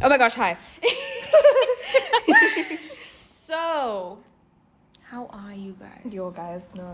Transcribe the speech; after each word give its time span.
Oh 0.00 0.08
my 0.08 0.18
gosh, 0.18 0.34
hi. 0.34 0.56
So, 3.22 4.18
how 5.04 5.24
are 5.32 5.54
you 5.54 5.74
guys? 5.80 6.12
Yo, 6.12 6.30
guys, 6.30 6.62
no. 6.74 6.92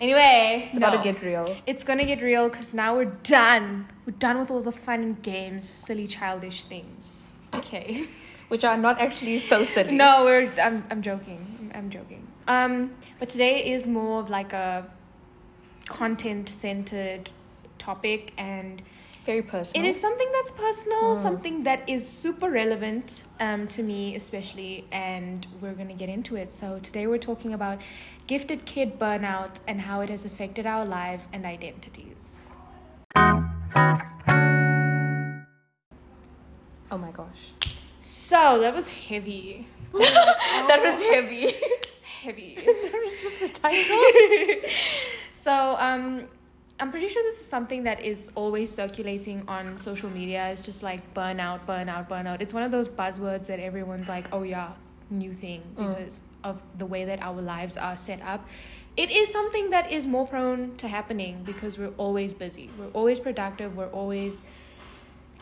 Anyway, 0.00 0.68
It's 0.68 0.78
about 0.78 0.92
to 0.96 1.02
get 1.02 1.20
real. 1.20 1.56
It's 1.66 1.82
gonna 1.82 2.04
get 2.04 2.22
real 2.22 2.48
because 2.48 2.72
now 2.72 2.94
we're 2.94 3.06
done. 3.24 3.88
We're 4.06 4.12
done 4.12 4.38
with 4.38 4.52
all 4.52 4.62
the 4.62 4.70
fun 4.70 5.02
and 5.02 5.22
games, 5.22 5.68
silly, 5.68 6.06
childish 6.06 6.62
things. 6.64 7.28
Okay. 7.54 8.06
Which 8.48 8.62
are 8.62 8.76
not 8.76 9.00
actually 9.00 9.38
so 9.38 9.64
silly. 9.64 9.92
no, 9.96 10.24
we're. 10.24 10.48
I'm. 10.60 10.84
I'm 10.92 11.02
joking. 11.02 11.72
I'm 11.74 11.90
joking. 11.90 12.24
Um, 12.46 12.92
but 13.18 13.28
today 13.28 13.72
is 13.72 13.88
more 13.88 14.20
of 14.20 14.30
like 14.30 14.52
a 14.52 14.86
content-centered 15.86 17.30
topic, 17.78 18.32
and 18.38 18.80
Very 19.26 19.42
personal. 19.42 19.84
it 19.84 19.88
is 19.88 20.00
something 20.00 20.28
that's 20.32 20.52
personal, 20.52 21.16
Mm. 21.16 21.22
something 21.22 21.62
that 21.64 21.80
is 21.88 22.08
super 22.08 22.48
relevant 22.48 23.26
um, 23.40 23.66
to 23.68 23.82
me, 23.82 24.14
especially, 24.14 24.86
and 24.92 25.46
we're 25.60 25.74
gonna 25.74 25.94
get 25.94 26.08
into 26.08 26.36
it. 26.36 26.52
So 26.52 26.78
today 26.78 27.08
we're 27.08 27.18
talking 27.18 27.52
about 27.52 27.80
gifted 28.28 28.64
kid 28.66 29.00
burnout 29.00 29.58
and 29.66 29.80
how 29.80 30.00
it 30.02 30.10
has 30.10 30.24
affected 30.24 30.64
our 30.64 30.84
lives 30.84 31.28
and 31.32 31.44
identities. 31.44 32.44
Oh 36.92 36.98
my 36.98 37.10
gosh. 37.10 37.50
So 38.00 38.60
that 38.60 38.74
was 38.74 38.88
heavy. 38.88 39.66
that 39.92 40.80
was 40.82 41.02
heavy. 41.14 41.54
Heavy. 42.22 42.54
that 42.56 43.00
was 43.04 43.22
just 43.22 43.38
the 43.40 43.48
title. 43.48 44.02
so 45.32 45.76
um 45.78 46.26
i'm 46.80 46.90
pretty 46.90 47.08
sure 47.08 47.22
this 47.22 47.40
is 47.40 47.46
something 47.46 47.82
that 47.84 48.04
is 48.04 48.30
always 48.34 48.72
circulating 48.72 49.42
on 49.48 49.78
social 49.78 50.10
media. 50.10 50.50
It's 50.50 50.64
just 50.64 50.82
like 50.82 51.14
burnout 51.14 51.66
burnout 51.66 52.08
burnout 52.08 52.40
it's 52.40 52.54
one 52.54 52.62
of 52.62 52.70
those 52.70 52.88
buzzwords 52.88 53.46
that 53.46 53.60
everyone's 53.60 54.08
like 54.08 54.28
oh 54.32 54.42
yeah 54.42 54.72
new 55.10 55.32
thing 55.32 55.62
mm. 55.76 55.88
because 55.88 56.22
of 56.44 56.60
the 56.78 56.86
way 56.86 57.04
that 57.04 57.20
our 57.20 57.40
lives 57.40 57.76
are 57.76 57.96
set 57.96 58.20
up. 58.22 58.46
It 58.96 59.10
is 59.10 59.30
something 59.30 59.70
that 59.70 59.92
is 59.92 60.06
more 60.06 60.26
prone 60.26 60.76
to 60.76 60.88
happening 60.88 61.42
because 61.44 61.78
we're 61.78 61.92
always 61.98 62.32
busy. 62.32 62.70
We're 62.78 62.88
always 62.88 63.20
productive. 63.20 63.76
We're 63.76 63.90
always 63.90 64.40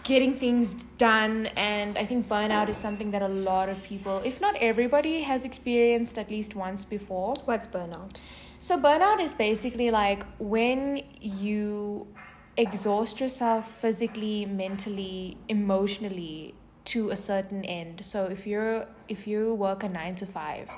getting 0.03 0.35
things 0.35 0.75
done. 0.99 1.47
And 1.57 1.97
i 1.97 2.05
think 2.05 2.29
burnout 2.29 2.69
is 2.69 2.77
something 2.77 3.11
that 3.11 3.23
a 3.23 3.29
lot 3.29 3.69
of 3.69 3.83
people 3.83 4.19
if 4.25 4.41
not 4.41 4.55
everybody 4.57 5.23
has 5.23 5.45
experienced 5.45 6.19
at 6.19 6.31
least 6.31 6.55
once 6.55 6.85
before. 6.85 7.35
What's 7.45 7.67
burnout? 7.67 8.17
So 8.65 8.79
burnout 8.79 9.21
is 9.21 9.35
basically 9.35 9.91
like 9.91 10.25
when 10.39 11.03
you 11.21 12.07
exhaust 12.57 13.21
yourself 13.21 13.71
physically, 13.83 14.47
mentally, 14.47 15.37
emotionally 15.51 16.55
to 16.87 17.11
a 17.11 17.17
certain 17.17 17.63
end. 17.67 18.03
So 18.03 18.25
if 18.25 18.47
you're 18.47 18.87
if 19.07 19.27
you 19.27 19.53
work 19.53 19.83
a 19.83 19.89
9 19.91 20.15
to 20.15 20.25
5 20.25 20.71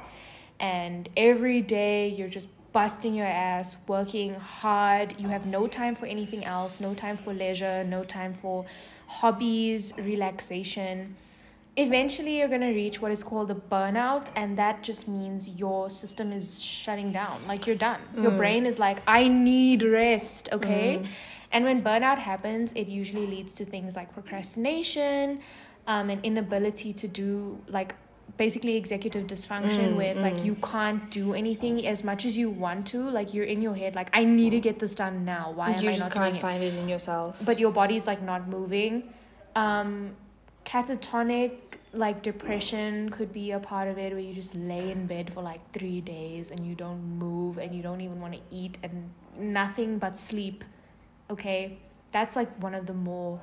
and 0.59 1.09
every 1.17 1.63
day 1.63 2.09
you're 2.09 2.35
just 2.39 2.49
busting 2.73 3.15
your 3.15 3.29
ass, 3.29 3.77
working 3.87 4.35
hard, 4.35 5.15
you 5.21 5.29
have 5.29 5.47
no 5.47 5.69
time 5.69 5.95
for 5.95 6.07
anything 6.07 6.45
else, 6.45 6.81
no 6.81 6.93
time 6.93 7.17
for 7.17 7.33
leisure, 7.33 7.85
no 7.85 8.03
time 8.03 8.35
for 8.35 8.67
hobbies, 9.07 9.93
relaxation 9.97 11.15
eventually 11.77 12.39
you're 12.39 12.49
going 12.49 12.63
to 12.63 12.73
reach 12.73 13.01
what 13.03 13.13
is 13.13 13.23
called 13.23 13.51
a 13.51 13.55
burnout 13.55 14.29
and 14.35 14.57
that 14.57 14.83
just 14.83 15.07
means 15.07 15.49
your 15.49 15.91
system 15.91 16.33
is 16.33 16.63
shutting 16.63 17.13
down 17.13 17.41
like 17.47 17.67
you're 17.67 17.77
done. 17.77 18.01
Your 18.21 18.31
brain 18.31 18.65
is 18.67 18.79
like 18.79 19.03
i 19.07 19.29
need 19.29 19.83
rest 19.83 20.49
okay? 20.53 21.07
And 21.53 21.65
when 21.65 21.83
burnout 21.83 22.19
happens 22.19 22.73
it 22.73 22.89
usually 22.89 23.27
leads 23.27 23.55
to 23.55 23.65
things 23.65 23.95
like 23.95 24.13
procrastination 24.15 25.41
um, 25.87 26.11
and 26.11 26.25
inability 26.25 26.93
to 26.95 27.09
do 27.09 27.59
like 27.69 27.95
basically 28.39 28.77
executive 28.77 29.27
dysfunction 29.27 29.97
where 29.97 30.13
it's 30.13 30.21
like 30.21 30.45
you 30.45 30.57
can't 30.57 31.11
do 31.11 31.33
anything 31.35 31.87
as 31.87 32.03
much 32.03 32.25
as 32.25 32.37
you 32.37 32.51
want 32.51 32.87
to. 32.89 33.09
Like 33.09 33.33
you're 33.33 33.45
in 33.45 33.63
your 33.63 33.75
head 33.75 33.95
like 33.95 34.11
i 34.13 34.25
need 34.25 34.51
to 34.51 34.61
get 34.61 34.79
this 34.79 34.95
done 34.95 35.25
now. 35.25 35.53
Why 35.55 35.71
am 35.73 35.83
you 35.83 35.91
i 35.91 35.93
just 35.93 36.01
not 36.01 36.13
can't 36.13 36.25
doing 36.25 36.37
it? 36.37 36.41
find 36.43 36.63
it 36.63 36.75
in 36.75 36.89
yourself. 36.89 37.39
but 37.45 37.59
your 37.59 37.71
body's 37.71 38.07
like 38.07 38.23
not 38.23 38.49
moving. 38.49 39.13
Um, 39.55 40.17
catatonic, 40.67 41.66
like 41.97 42.23
depression, 42.23 43.09
could 43.11 43.33
be 43.33 43.53
a 43.53 43.61
part 43.61 43.89
of 43.89 43.99
it 43.99 44.13
where 44.13 44.21
you 44.21 44.35
just 44.35 44.55
lay 44.55 44.91
in 44.91 45.07
bed 45.07 45.33
for 45.33 45.43
like 45.43 45.61
three 45.73 46.01
days 46.01 46.51
and 46.51 46.67
you 46.67 46.75
don't 46.75 47.03
move 47.19 47.59
and 47.59 47.75
you 47.75 47.83
don't 47.83 48.01
even 48.01 48.21
want 48.21 48.35
to 48.35 48.41
eat 48.51 48.79
and 48.83 49.11
nothing 49.39 49.99
but 49.99 50.17
sleep. 50.17 50.65
Okay, 51.31 51.79
that's 52.13 52.37
like 52.37 52.51
one 52.63 52.75
of 52.75 52.87
the 52.87 52.95
more 52.95 53.41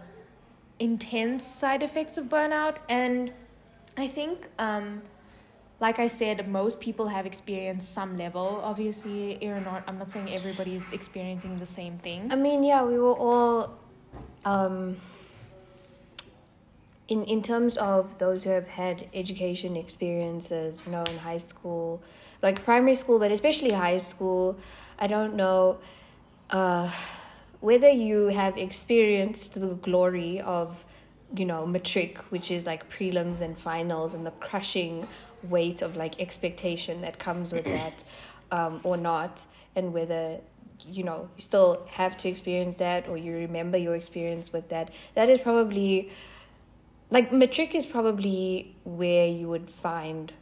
intense 0.80 1.46
side 1.46 1.84
effects 1.84 2.18
of 2.18 2.26
burnout. 2.26 2.78
And 2.90 3.32
I 3.98 4.08
think, 4.08 4.48
um, 4.60 5.02
like 5.80 6.00
I 6.00 6.08
said, 6.08 6.48
most 6.48 6.80
people 6.80 7.08
have 7.10 7.26
experienced 7.26 7.94
some 7.94 8.18
level. 8.18 8.62
Obviously, 8.64 9.44
you're 9.44 9.60
not. 9.60 9.84
I'm 9.88 9.98
not 9.98 10.12
saying 10.12 10.30
everybody's 10.34 10.92
experiencing 10.92 11.60
the 11.60 11.66
same 11.66 11.98
thing. 11.98 12.32
I 12.32 12.36
mean, 12.36 12.64
yeah, 12.64 12.84
we 12.84 12.98
were 12.98 13.14
all 13.14 13.78
um 14.46 14.98
in 17.08 17.24
in 17.26 17.42
terms 17.42 17.78
of 17.78 18.18
those 18.20 18.44
who 18.44 18.50
have 18.50 18.68
had 18.68 19.08
education 19.14 19.76
experiences, 19.76 20.82
you 20.86 20.92
know, 20.92 21.04
in 21.04 21.18
high 21.18 21.38
school, 21.38 22.02
like 22.42 22.64
primary 22.64 22.96
school, 22.96 23.20
but 23.20 23.32
especially 23.32 23.72
high 23.72 23.98
school, 23.98 24.58
I 25.00 25.08
don't 25.08 25.36
know 25.36 25.80
uh 26.50 26.92
whether 27.60 27.90
you 27.90 28.28
have 28.28 28.58
experienced 28.58 29.54
the 29.54 29.76
glory 29.76 30.42
of 30.42 30.84
you 31.36 31.46
know 31.46 31.66
matric 31.66 32.18
which 32.30 32.52
is 32.52 32.66
like 32.66 32.90
prelims 32.90 33.40
and 33.40 33.58
finals 33.58 34.14
and 34.14 34.26
the 34.26 34.32
crushing 34.32 35.08
weight 35.44 35.82
of 35.82 35.96
like 35.96 36.20
expectation 36.20 37.02
that 37.02 37.18
comes 37.18 37.54
with 37.54 37.64
that 37.80 38.04
um, 38.52 38.82
or 38.84 38.98
not 38.98 39.46
and 39.76 39.94
whether 39.94 40.40
you 40.86 41.04
know 41.04 41.30
you 41.38 41.42
still 41.42 41.88
have 41.90 42.18
to 42.18 42.28
experience 42.28 42.76
that 42.76 43.08
or 43.08 43.18
you 43.18 43.34
remember 43.34 43.78
your 43.78 43.96
experience 43.96 44.52
with 44.52 44.68
that 44.70 44.90
that 45.16 45.30
is 45.30 45.40
probably 45.40 46.10
like 47.14 47.32
matric 47.32 47.76
is 47.76 47.86
probably 47.86 48.76
where 48.84 49.28
you 49.28 49.48
would 49.48 49.70
find 49.70 50.34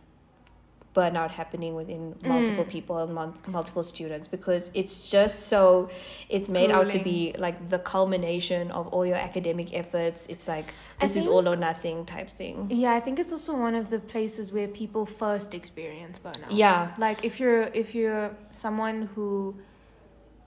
burnout 0.93 1.31
happening 1.31 1.73
within 1.75 2.15
mm. 2.15 2.27
multiple 2.27 2.65
people 2.65 2.97
and 2.97 3.13
mul- 3.13 3.35
multiple 3.47 3.83
students 3.83 4.27
because 4.27 4.69
it's 4.73 5.09
just 5.09 5.47
so 5.47 5.89
it's 6.27 6.49
made 6.49 6.69
out 6.69 6.89
to 6.89 6.99
be 6.99 7.33
like 7.37 7.69
the 7.69 7.79
culmination 7.79 8.69
of 8.71 8.87
all 8.87 9.05
your 9.05 9.15
academic 9.15 9.73
efforts 9.73 10.27
it's 10.27 10.47
like 10.47 10.73
this 10.99 11.15
is 11.15 11.27
all 11.27 11.47
or 11.47 11.55
nothing 11.55 12.05
type 12.05 12.29
thing 12.29 12.67
Yeah, 12.69 12.93
I 12.93 12.99
think 12.99 13.19
it's 13.19 13.31
also 13.31 13.55
one 13.55 13.75
of 13.75 13.89
the 13.89 13.99
places 13.99 14.51
where 14.51 14.67
people 14.67 15.05
first 15.05 15.53
experience 15.53 16.19
burnout. 16.19 16.47
Yeah. 16.49 16.91
Like 16.97 17.23
if 17.23 17.39
you're 17.39 17.63
if 17.73 17.95
you're 17.95 18.35
someone 18.49 19.09
who 19.15 19.55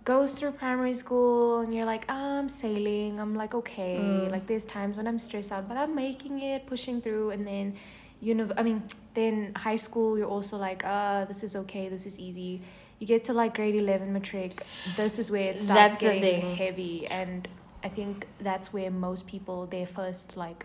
goes 0.05 0.35
through 0.35 0.53
primary 0.53 0.95
school 0.95 1.61
and 1.61 1.75
you're 1.75 1.87
like, 1.87 2.05
ah, 2.09 2.39
I'm 2.39 2.49
sailing, 2.49 3.19
I'm 3.19 3.35
like 3.35 3.55
okay. 3.55 3.97
Mm. 3.99 4.31
Like 4.31 4.47
there's 4.47 4.65
times 4.65 4.97
when 4.97 5.07
I'm 5.07 5.19
stressed 5.19 5.51
out, 5.53 5.69
but 5.69 5.77
I'm 5.77 5.95
making 5.95 6.41
it, 6.41 6.67
pushing 6.67 7.01
through 7.01 7.31
and 7.31 7.47
then 7.47 7.75
you 8.21 8.35
know 8.35 8.51
I 8.57 8.63
mean, 8.63 8.83
then 9.15 9.53
high 9.57 9.77
school 9.77 10.19
you're 10.19 10.29
also 10.29 10.57
like, 10.57 10.83
ah, 10.85 11.25
this 11.27 11.43
is 11.43 11.57
okay, 11.57 11.89
this 11.89 12.07
is 12.07 12.19
easy. 12.19 12.63
You 12.99 13.07
get 13.07 13.25
to 13.25 13.33
like 13.33 13.55
grade 13.55 13.75
eleven 13.75 14.13
matric, 14.13 14.65
this 14.97 15.19
is 15.19 15.31
where 15.31 15.51
it 15.51 15.61
starts 15.61 16.01
That's 16.01 16.03
getting 16.03 16.55
heavy 16.57 17.07
and 17.07 17.49
I 17.83 17.89
think 17.89 18.27
that's 18.41 18.73
where 18.73 18.91
most 18.91 19.27
people 19.27 19.67
their 19.67 19.87
first 19.87 20.37
like 20.37 20.65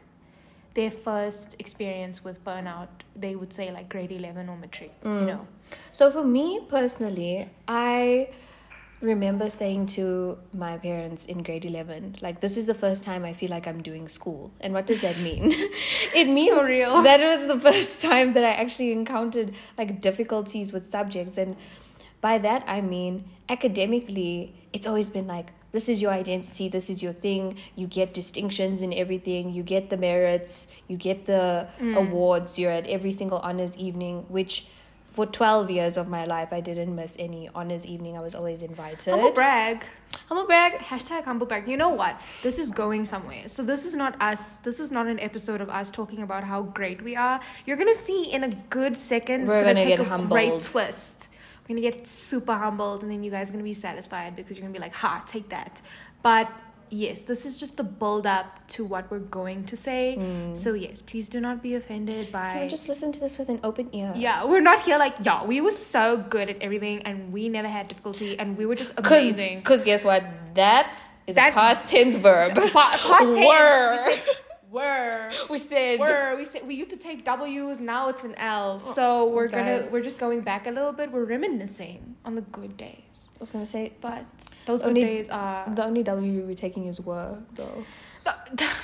their 0.75 0.91
first 0.91 1.55
experience 1.59 2.23
with 2.23 2.43
burnout, 2.45 2.87
they 3.15 3.35
would 3.35 3.51
say 3.51 3.71
like 3.71 3.89
grade 3.89 4.11
11 4.11 4.47
or 4.49 4.55
matric, 4.55 4.91
Mm. 5.03 5.21
you 5.21 5.25
know. 5.25 5.47
So 5.91 6.11
for 6.11 6.23
me 6.23 6.61
personally, 6.69 7.49
I 7.67 8.29
remember 9.01 9.49
saying 9.49 9.85
to 9.87 10.37
my 10.53 10.77
parents 10.77 11.25
in 11.25 11.41
grade 11.43 11.65
11, 11.65 12.17
like, 12.21 12.41
this 12.41 12.57
is 12.57 12.67
the 12.67 12.73
first 12.73 13.03
time 13.03 13.23
I 13.23 13.33
feel 13.33 13.49
like 13.49 13.67
I'm 13.67 13.81
doing 13.81 14.09
school. 14.09 14.51
And 14.59 14.73
what 14.73 14.87
does 14.87 15.01
that 15.01 15.17
mean? 15.19 15.53
it 16.15 16.27
means 16.27 16.49
So 16.49 16.63
real. 16.63 17.01
that 17.01 17.19
was 17.21 17.47
the 17.47 17.59
first 17.59 18.01
time 18.09 18.33
that 18.33 18.43
I 18.43 18.51
actually 18.51 18.91
encountered 18.91 19.53
like 19.77 20.01
difficulties 20.01 20.73
with 20.73 20.85
subjects. 20.85 21.37
And 21.37 21.55
by 22.21 22.37
that, 22.39 22.63
I 22.67 22.81
mean, 22.81 23.23
academically, 23.47 24.53
it's 24.73 24.85
always 24.85 25.09
been 25.09 25.27
like, 25.27 25.51
this 25.71 25.87
is 25.87 26.01
your 26.01 26.11
identity, 26.11 26.67
this 26.67 26.89
is 26.89 27.01
your 27.01 27.13
thing. 27.13 27.57
You 27.75 27.87
get 27.87 28.13
distinctions 28.13 28.81
in 28.81 28.91
everything, 28.91 29.51
you 29.51 29.63
get 29.63 29.89
the 29.89 29.97
merits, 29.97 30.67
you 30.87 30.97
get 30.97 31.25
the 31.25 31.67
mm. 31.79 31.95
awards, 31.95 32.57
you're 32.57 32.71
at 32.71 32.87
every 32.87 33.11
single 33.11 33.37
honors 33.39 33.77
evening, 33.77 34.25
which 34.29 34.67
for 35.09 35.25
12 35.25 35.71
years 35.71 35.97
of 35.97 36.07
my 36.07 36.25
life, 36.25 36.49
I 36.51 36.61
didn't 36.61 36.95
miss 36.95 37.15
any 37.19 37.49
honors 37.55 37.85
evening. 37.85 38.17
I 38.17 38.21
was 38.21 38.35
always 38.35 38.61
invited. 38.61 39.11
Humble 39.11 39.31
brag. 39.31 39.83
Humble 40.27 40.45
brag. 40.45 40.73
Hashtag 40.73 41.23
humble 41.23 41.47
brag. 41.47 41.67
You 41.67 41.77
know 41.77 41.89
what? 41.89 42.21
This 42.43 42.59
is 42.59 42.71
going 42.71 43.05
somewhere. 43.05 43.47
So 43.47 43.63
this 43.63 43.85
is 43.85 43.95
not 43.95 44.19
us. 44.21 44.57
This 44.57 44.79
is 44.79 44.91
not 44.91 45.07
an 45.07 45.19
episode 45.19 45.61
of 45.61 45.69
us 45.69 45.89
talking 45.89 46.21
about 46.21 46.43
how 46.43 46.61
great 46.61 47.01
we 47.03 47.15
are. 47.15 47.39
You're 47.65 47.77
gonna 47.77 47.95
see 47.95 48.31
in 48.31 48.43
a 48.43 48.49
good 48.69 48.95
second. 48.95 49.47
We're 49.47 49.55
it's 49.55 49.63
gonna, 49.63 49.73
gonna 49.73 49.85
take 49.85 49.97
get 49.97 49.99
a 49.99 50.09
humbled. 50.09 50.29
great 50.29 50.61
twist. 50.61 51.29
We're 51.63 51.75
gonna 51.75 51.81
get 51.81 52.07
super 52.07 52.53
humbled, 52.53 53.03
and 53.03 53.11
then 53.11 53.23
you 53.23 53.31
guys 53.31 53.49
are 53.49 53.53
gonna 53.53 53.63
be 53.63 53.73
satisfied 53.73 54.35
because 54.35 54.57
you're 54.57 54.63
gonna 54.63 54.73
be 54.73 54.79
like, 54.79 54.95
"Ha, 54.95 55.23
take 55.27 55.49
that." 55.49 55.81
But 56.21 56.51
yes, 56.89 57.23
this 57.23 57.45
is 57.45 57.59
just 57.59 57.77
the 57.77 57.83
build 57.83 58.25
up 58.25 58.67
to 58.69 58.85
what 58.85 59.09
we're 59.11 59.19
going 59.19 59.65
to 59.65 59.75
say. 59.75 60.15
Mm. 60.19 60.57
So 60.57 60.73
yes, 60.73 61.01
please 61.01 61.29
do 61.29 61.39
not 61.39 61.61
be 61.61 61.75
offended 61.75 62.31
by. 62.31 62.59
Or 62.61 62.69
just 62.69 62.87
listen 62.89 63.11
to 63.13 63.19
this 63.19 63.37
with 63.37 63.49
an 63.49 63.59
open 63.63 63.89
ear. 63.93 64.13
yeah, 64.15 64.45
we're 64.45 64.61
not 64.61 64.81
here 64.83 64.97
like 64.97 65.15
yeah. 65.21 65.43
We 65.45 65.61
were 65.61 65.71
so 65.71 66.17
good 66.17 66.49
at 66.49 66.61
everything, 66.61 67.01
and 67.03 67.31
we 67.31 67.49
never 67.49 67.67
had 67.67 67.87
difficulty, 67.87 68.37
and 68.39 68.57
we 68.57 68.65
were 68.65 68.75
just 68.75 68.93
amazing. 68.97 69.61
cause 69.63 69.83
guess 69.83 70.03
what? 70.03 70.23
That 70.55 70.97
is 71.27 71.35
That- 71.35 71.51
a 71.51 71.53
past 71.53 71.87
tense 71.87 72.15
verb. 72.15 72.55
Pa- 72.73 72.99
past 73.09 73.33
tense, 73.33 73.47
Were. 73.47 74.07
we 74.09 74.15
said- 74.15 74.23
Were. 74.71 75.31
We 75.49 75.57
said. 75.57 75.99
Were 75.99 76.35
we 76.37 76.45
said 76.45 76.67
we 76.67 76.75
used 76.75 76.91
to 76.91 76.97
take 76.97 77.25
W's 77.25 77.79
now 77.79 78.09
it's 78.09 78.23
an 78.23 78.35
L 78.35 78.77
so 78.77 79.03
oh, 79.23 79.33
we're 79.33 79.47
gonna 79.47 79.87
we're 79.91 80.03
just 80.03 80.19
going 80.19 80.41
back 80.41 80.67
a 80.67 80.69
little 80.77 80.93
bit 80.93 81.11
we're 81.11 81.25
reminiscing 81.25 82.15
on 82.23 82.35
the 82.35 82.45
good 82.57 82.77
days 82.77 83.08
I 83.39 83.41
was 83.41 83.51
gonna 83.51 83.65
say. 83.65 83.93
but 84.01 84.25
those 84.65 84.81
good 84.81 84.89
Only- 84.89 85.01
days 85.03 85.29
are 85.29 85.69
The 85.73 85.85
only 85.85 86.03
W 86.03 86.45
we're 86.45 86.55
taking 86.55 86.85
is 86.87 86.99
work 87.01 87.39
though. 87.55 87.85
That 88.49 88.75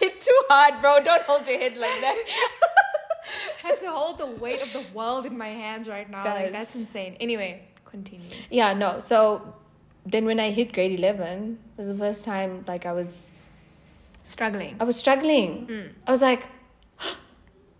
hit 0.00 0.20
too 0.20 0.40
hard, 0.48 0.80
bro. 0.80 1.02
Don't 1.04 1.22
hold 1.24 1.46
your 1.46 1.58
head 1.58 1.76
like 1.76 2.00
that. 2.00 2.16
I 2.18 3.58
had 3.68 3.80
to 3.80 3.90
hold 3.90 4.18
the 4.18 4.26
weight 4.26 4.62
of 4.62 4.72
the 4.72 4.84
world 4.94 5.26
in 5.26 5.36
my 5.36 5.48
hands 5.48 5.88
right 5.88 6.08
now. 6.10 6.24
Guys. 6.24 6.44
Like 6.44 6.52
that's 6.52 6.74
insane. 6.74 7.16
Anyway, 7.20 7.62
continue. 7.84 8.26
yeah, 8.50 8.72
no. 8.72 8.98
So 8.98 9.54
then 10.06 10.24
when 10.24 10.40
I 10.40 10.50
hit 10.50 10.72
grade 10.72 10.98
eleven, 10.98 11.58
it 11.76 11.80
was 11.82 11.88
the 11.88 11.94
first 11.94 12.24
time 12.24 12.64
like 12.66 12.86
I 12.86 12.92
was 12.92 13.30
Struggling. 14.22 14.76
I 14.78 14.84
was 14.84 14.96
struggling. 14.96 15.66
Mm. 15.66 15.88
I 16.06 16.10
was 16.10 16.20
like, 16.22 16.46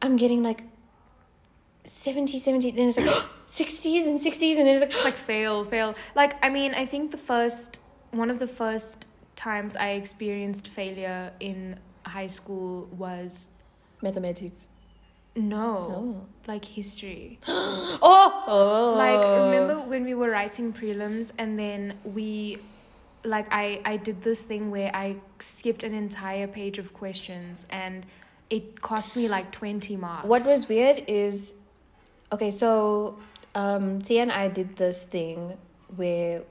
I'm 0.02 0.16
getting 0.16 0.42
like 0.42 0.62
70, 1.84 2.38
70. 2.38 2.70
Then 2.72 2.88
it's 2.88 2.96
like 2.98 3.08
60s 3.48 4.06
and 4.06 4.18
60s, 4.18 4.56
and 4.58 4.66
then 4.66 4.74
it's 4.76 4.82
like 4.82 5.04
like 5.04 5.16
fail, 5.16 5.64
fail. 5.64 5.94
Like 6.14 6.42
I 6.44 6.48
mean, 6.48 6.74
I 6.74 6.86
think 6.86 7.10
the 7.10 7.18
first 7.18 7.80
one 8.10 8.30
of 8.30 8.38
the 8.38 8.48
first 8.48 9.06
times 9.36 9.76
I 9.76 9.90
experienced 9.90 10.68
failure 10.68 11.32
in 11.40 11.78
high 12.04 12.26
school 12.26 12.88
was 12.96 13.48
mathematics. 14.02 14.68
no, 15.36 15.88
No. 15.88 16.26
like 16.46 16.64
history. 16.64 17.38
Oh, 17.46 18.44
oh. 18.48 18.94
like 18.96 19.20
remember 19.52 19.88
when 19.88 20.04
we 20.04 20.14
were 20.14 20.30
writing 20.30 20.72
prelims 20.72 21.30
and 21.38 21.58
then 21.58 21.94
we 22.04 22.58
like 23.24 23.46
i 23.52 23.80
i 23.84 23.96
did 23.98 24.22
this 24.22 24.40
thing 24.42 24.70
where 24.70 24.90
i 24.96 25.14
skipped 25.38 25.82
an 25.82 25.92
entire 25.94 26.46
page 26.46 26.78
of 26.78 26.92
questions 26.94 27.66
and 27.68 28.06
it 28.48 28.80
cost 28.80 29.14
me 29.14 29.28
like 29.28 29.52
20 29.52 29.96
marks 29.96 30.24
What 30.24 30.44
was 30.46 30.68
weird 30.68 31.04
is, 31.06 31.54
okay, 32.32 32.50
so 32.50 33.18
um, 33.54 34.00
Tia 34.02 34.22
and 34.22 34.32
I 34.32 34.48
did 34.48 34.76
this 34.76 35.04
thing 35.04 35.56
where, 35.96 36.42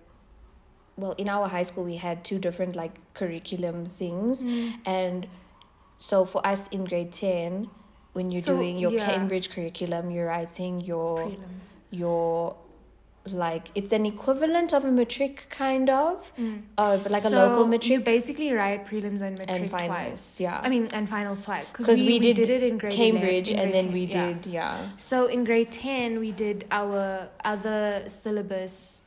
well, 0.98 1.14
in 1.14 1.30
our 1.30 1.48
high 1.48 1.64
school 1.64 1.84
we 1.86 1.96
had 1.98 2.24
two 2.26 2.40
different 2.40 2.76
like 2.76 2.94
curriculum 3.14 3.86
things, 3.86 4.44
Mm. 4.44 4.74
and 4.86 5.28
so 5.98 6.26
for 6.26 6.46
us 6.46 6.68
in 6.70 6.86
grade 6.86 7.12
ten, 7.12 7.70
when 8.14 8.32
you're 8.32 8.42
So, 8.42 8.56
doing 8.56 8.78
your 8.78 8.92
yeah. 8.92 9.06
Cambridge 9.06 9.50
curriculum, 9.50 10.12
you're 10.12 10.28
writing 10.28 10.82
your 10.82 11.20
prelims 11.20 11.40
your 11.92 12.56
like 13.26 13.70
it's 13.76 13.94
an 13.94 14.06
equivalent 14.06 14.74
of 14.74 14.86
a 14.86 14.92
matric 14.92 15.48
kind 15.50 15.90
of, 15.90 16.32
Mm. 16.38 16.62
uh, 16.78 16.98
but 16.98 17.12
like 17.12 17.26
a 17.26 17.30
So 17.30 17.38
local 17.48 17.84
you 17.84 18.00
basically 18.00 18.52
write 18.54 18.86
prelims 18.86 19.22
and 19.22 19.38
matric 19.38 19.70
finals, 19.70 19.88
twice 19.88 20.40
yeah. 20.40 20.60
i 20.64 20.70
mean 20.70 20.88
and 20.94 21.10
finals 21.10 21.44
twice 21.44 21.72
Because 21.72 22.00
we, 22.00 22.08
we, 22.08 22.20
did, 22.20 22.40
it 22.40 22.64
in 22.64 22.78
grade 22.78 22.94
11 22.94 23.12
Cambridge 23.12 23.50
in 23.50 23.60
and 23.60 23.74
then 23.74 23.86
10, 23.86 23.94
we 23.94 24.02
yeah. 24.06 24.28
did 24.28 24.46
yeah. 24.46 24.90
So 24.98 25.28
in 25.28 25.44
grade 25.44 25.72
10, 25.72 26.20
we 26.20 26.32
did 26.32 26.66
our 26.72 27.28
other 27.44 28.04
syllabus, 28.08 29.02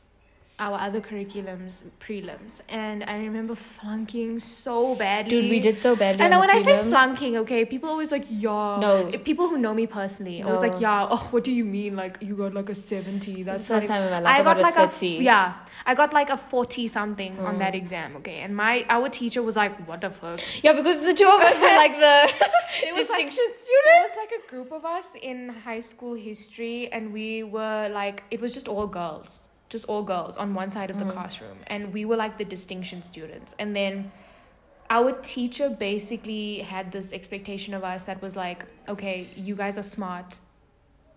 our 0.59 0.79
other 0.79 1.01
curriculums, 1.01 1.83
prelims. 1.99 2.61
And 2.69 3.03
I 3.05 3.17
remember 3.17 3.55
flunking 3.55 4.39
so 4.39 4.95
badly. 4.95 5.41
Dude, 5.41 5.49
we 5.49 5.59
did 5.59 5.79
so 5.79 5.95
badly. 5.95 6.21
And 6.23 6.33
on 6.33 6.39
when 6.41 6.49
I 6.51 6.61
say 6.61 6.81
flunking, 6.83 7.37
okay, 7.37 7.65
people 7.65 7.89
always 7.89 8.11
like, 8.11 8.25
yeah. 8.29 8.77
No. 8.79 9.11
People 9.25 9.47
who 9.49 9.57
know 9.57 9.73
me 9.73 9.87
personally, 9.87 10.43
I 10.43 10.49
was 10.51 10.61
like, 10.61 10.79
yeah, 10.79 11.07
oh, 11.09 11.27
what 11.31 11.43
do 11.43 11.51
you 11.51 11.65
mean? 11.65 11.95
Like, 11.95 12.17
you 12.21 12.35
got 12.35 12.53
like 12.53 12.69
a 12.69 12.75
70. 12.75 13.43
That's 13.43 13.59
the 13.59 13.65
first 13.65 13.89
not 13.89 13.95
time 13.95 14.03
in 14.03 14.11
my 14.11 14.19
life 14.19 14.39
I 14.39 14.43
got 14.43 14.57
a 14.57 14.61
like 14.61 14.75
30. 14.75 15.17
a, 15.17 15.21
yeah, 15.21 15.53
I 15.85 15.95
got 15.95 16.13
like 16.13 16.29
a 16.29 16.37
40 16.37 16.87
something 16.87 17.39
on 17.39 17.55
Mm. 17.55 17.59
that 17.59 17.75
exam, 17.75 18.15
okay? 18.17 18.39
And 18.41 18.55
my, 18.55 18.85
our 18.89 19.09
teacher 19.09 19.41
was 19.41 19.55
like, 19.55 19.87
what 19.87 20.01
the 20.01 20.11
fuck? 20.11 20.39
Yeah, 20.63 20.73
because 20.73 21.01
the 21.01 21.13
two 21.13 21.27
of 21.27 21.41
us 21.41 21.59
were 21.59 21.75
like 21.83 21.99
the 21.99 22.33
like- 22.85 22.93
distinction 22.95 23.43
There 23.47 23.57
students. 23.63 24.09
was 24.09 24.17
like 24.17 24.31
a 24.45 24.49
group 24.49 24.71
of 24.71 24.85
us 24.85 25.07
in 25.21 25.49
high 25.49 25.81
school 25.81 26.13
history, 26.13 26.91
and 26.91 27.11
we 27.11 27.43
were 27.43 27.89
like, 27.89 28.23
it 28.31 28.39
was 28.39 28.53
just 28.53 28.67
all 28.67 28.87
girls, 28.87 29.39
just 29.73 29.85
all 29.85 30.03
girls 30.03 30.37
on 30.37 30.53
one 30.53 30.71
side 30.71 30.89
of 30.89 30.97
the 30.99 31.05
mm. 31.05 31.11
classroom, 31.11 31.57
and 31.67 31.91
we 31.91 32.05
were 32.05 32.15
like 32.15 32.37
the 32.37 32.45
distinction 32.45 33.03
students. 33.03 33.53
And 33.59 33.75
then 33.75 34.11
our 34.89 35.11
teacher 35.33 35.69
basically 35.69 36.59
had 36.59 36.91
this 36.91 37.11
expectation 37.11 37.73
of 37.73 37.83
us 37.83 38.03
that 38.03 38.21
was 38.21 38.35
like, 38.35 38.65
okay, 38.87 39.27
you 39.35 39.55
guys 39.55 39.77
are 39.77 39.89
smart. 39.97 40.39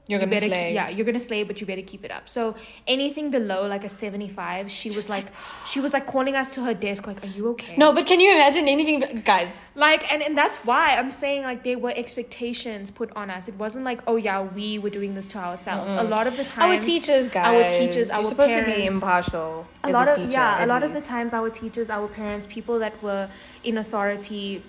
You're 0.09 0.21
gonna 0.21 0.31
better, 0.31 0.47
slay. 0.47 0.73
Yeah, 0.73 0.89
you're 0.89 1.05
gonna 1.05 1.19
slay, 1.19 1.43
but 1.43 1.61
you 1.61 1.67
better 1.67 1.83
keep 1.83 2.05
it 2.05 2.11
up. 2.13 2.29
So 2.29 2.55
anything 2.87 3.31
below 3.31 3.67
like 3.67 3.83
a 3.85 3.89
seventy-five, 3.89 4.71
she 4.71 4.91
was 4.91 5.11
like, 5.11 5.27
she 5.67 5.81
was 5.81 5.93
like 5.93 6.07
calling 6.07 6.37
us 6.37 6.55
to 6.55 6.63
her 6.63 6.75
desk, 6.75 7.07
like, 7.09 7.25
"Are 7.25 7.27
you 7.29 7.49
okay?" 7.49 7.77
No, 7.77 7.93
but 7.93 8.07
can 8.07 8.21
you 8.21 8.31
imagine 8.33 8.69
anything, 8.69 9.23
guys? 9.25 9.65
like 9.75 10.11
and, 10.13 10.23
and 10.23 10.37
that's 10.39 10.59
why 10.59 10.97
i'm 10.97 11.11
saying 11.11 11.43
like 11.43 11.63
there 11.63 11.79
were 11.79 11.93
expectations 11.95 12.91
put 12.91 13.11
on 13.15 13.29
us 13.31 13.47
it 13.47 13.55
wasn't 13.57 13.85
like 13.85 14.01
oh 14.07 14.17
yeah 14.17 14.41
we 14.41 14.79
were 14.79 14.89
doing 14.89 15.15
this 15.15 15.29
to 15.29 15.39
ourselves 15.39 15.93
a 15.93 16.03
lot 16.03 16.27
of 16.27 16.35
the 16.37 16.45
times 16.45 16.77
Our 16.77 16.81
teachers, 16.83 17.29
guys. 17.29 17.47
our 17.47 17.71
teachers, 17.79 18.09
You're 18.09 18.17
our 18.17 18.25
supposed 18.25 18.55
to 18.55 18.65
be 18.65 18.87
impartial. 18.87 19.67
a 19.85 19.91
lot 19.91 20.09
of 20.09 20.17
teacher, 20.17 20.31
yeah 20.31 20.65
a 20.65 20.67
lot 20.67 20.83
of 20.83 20.95
the 20.95 21.01
times 21.03 21.35
our 21.35 21.51
teachers 21.51 21.91
our 21.91 22.09
parents 22.09 22.47
people 22.49 22.79
that 22.79 22.95
were 23.03 23.29
in 23.65 23.77
authority 23.79 24.63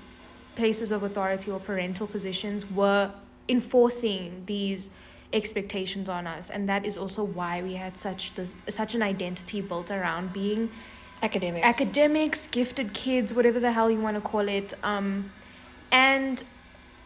places 0.55 0.91
of 0.91 1.03
authority 1.03 1.49
or 1.51 1.59
parental 1.59 2.05
positions 2.07 2.69
were 2.69 3.09
enforcing 3.47 4.43
these 4.45 4.89
expectations 5.33 6.07
on 6.07 6.25
us 6.25 6.49
and 6.49 6.69
that 6.69 6.85
is 6.85 6.97
also 6.97 7.23
why 7.23 7.61
we 7.61 7.73
had 7.73 7.99
such 7.99 8.33
this 8.35 8.53
such 8.69 8.95
an 8.95 9.01
identity 9.01 9.59
built 9.59 9.91
around 9.91 10.31
being 10.31 10.69
academics. 11.21 11.65
academics, 11.65 12.47
gifted 12.47 12.93
kids, 12.93 13.33
whatever 13.33 13.59
the 13.59 13.71
hell 13.71 13.89
you 13.89 13.99
want 13.99 14.15
to 14.15 14.21
call 14.21 14.47
it. 14.47 14.73
Um, 14.83 15.31
and 15.91 16.43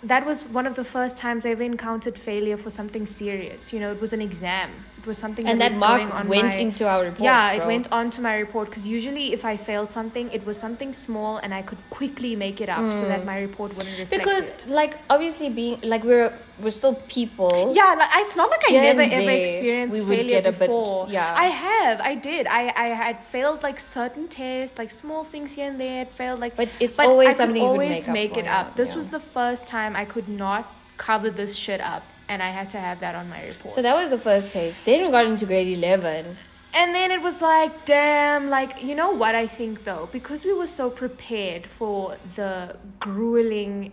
that 0.04 0.26
was 0.26 0.44
one 0.44 0.66
of 0.66 0.76
the 0.76 0.84
first 0.84 1.18
times 1.18 1.46
I 1.46 1.50
ever 1.50 1.64
encountered 1.64 2.18
failure 2.18 2.58
for 2.58 2.70
something 2.70 3.06
serious. 3.06 3.72
You 3.72 3.80
know, 3.80 3.92
it 3.92 4.02
was 4.02 4.14
an 4.14 4.22
exam. 4.22 4.72
Was 5.06 5.18
something 5.18 5.48
and 5.48 5.60
that, 5.60 5.72
that 5.72 5.80
was 5.80 5.88
going 5.88 6.10
mark 6.10 6.20
on 6.20 6.28
went 6.28 6.54
my, 6.56 6.62
into 6.62 6.88
our 6.88 7.04
report 7.04 7.22
yeah, 7.22 7.54
it 7.54 7.58
bro. 7.60 7.68
went 7.68 7.92
on 7.92 8.12
to 8.12 8.22
my 8.22 8.36
report 8.36 8.70
because 8.70 8.88
usually 8.88 9.34
if 9.34 9.44
I 9.44 9.58
failed 9.58 9.92
something, 9.92 10.32
it 10.32 10.46
was 10.46 10.58
something 10.58 10.94
small 10.94 11.38
and 11.38 11.54
I 11.54 11.62
could 11.64 11.80
quickly 11.90 12.36
make 12.36 12.62
it 12.62 12.70
up 12.70 12.92
so 12.94 13.08
that 13.08 13.22
mm. 13.22 13.26
my 13.26 13.40
report 13.40 13.76
wouldn't 13.76 13.98
reflect 13.98 14.12
because, 14.12 14.46
it. 14.46 14.68
like, 14.68 15.00
obviously, 15.10 15.50
being 15.50 15.80
like 15.82 16.04
we're 16.04 16.32
we're 16.62 16.72
still 16.72 16.96
people. 17.08 17.74
Yeah, 17.76 17.96
like 17.98 18.10
it's 18.16 18.36
not 18.36 18.50
like 18.50 18.62
I 18.68 18.74
never 18.74 19.02
ever 19.02 19.32
experienced 19.32 19.94
we 19.94 20.02
would 20.02 20.18
failure 20.18 20.42
get 20.42 20.46
a 20.46 20.52
bit- 20.52 20.60
before. 20.60 21.08
yeah. 21.10 21.34
I 21.36 21.46
have, 21.46 22.00
I 22.02 22.16
did. 22.16 22.48
I 22.48 22.72
I 22.76 22.88
had 22.90 23.24
failed 23.26 23.64
like 23.64 23.80
certain 23.80 24.28
tests, 24.28 24.78
like 24.78 24.92
small 24.92 25.24
things 25.24 25.54
here 25.54 25.70
and 25.70 25.80
there. 25.80 26.04
It 26.04 26.12
failed 26.12 26.40
like 26.40 26.56
But 26.56 26.70
it's 26.80 26.98
but 26.98 27.08
always 27.08 27.30
I 27.30 27.34
something 27.34 27.62
you 27.62 27.68
could 27.68 27.72
always 27.72 28.08
make 28.08 28.32
up 28.32 28.38
it 28.38 28.46
yeah, 28.46 28.60
up. 28.60 28.76
This 28.76 28.94
was 28.94 29.08
the 29.08 29.20
first 29.20 29.68
time 29.68 29.96
I 29.96 30.06
could 30.06 30.30
not 30.30 30.72
cover 30.98 31.30
this 31.30 31.56
shit 31.56 31.82
up, 31.82 32.04
and 32.32 32.42
I 32.42 32.52
had 32.60 32.70
to 32.76 32.80
have 32.88 33.02
that 33.02 33.14
on 33.22 33.30
my 33.30 33.42
report. 33.52 33.74
So 33.76 33.82
that 33.82 33.96
was 34.02 34.10
the 34.10 34.18
first 34.30 34.52
taste. 34.52 34.86
Then 34.86 35.04
we 35.06 35.12
got 35.12 35.26
into 35.26 35.46
grade 35.46 35.72
eleven. 35.78 36.38
and 36.74 36.96
then 36.96 37.10
it 37.12 37.22
was 37.22 37.38
like, 37.42 37.74
damn, 37.86 38.50
like 38.58 38.72
you 38.90 38.96
know 38.96 39.12
what 39.24 39.36
I 39.44 39.46
think 39.48 39.84
though, 39.90 40.06
because 40.18 40.46
we 40.50 40.54
were 40.54 40.72
so 40.82 40.90
prepared 40.90 41.64
for 41.78 41.98
the 42.38 42.54
grueling 43.00 43.92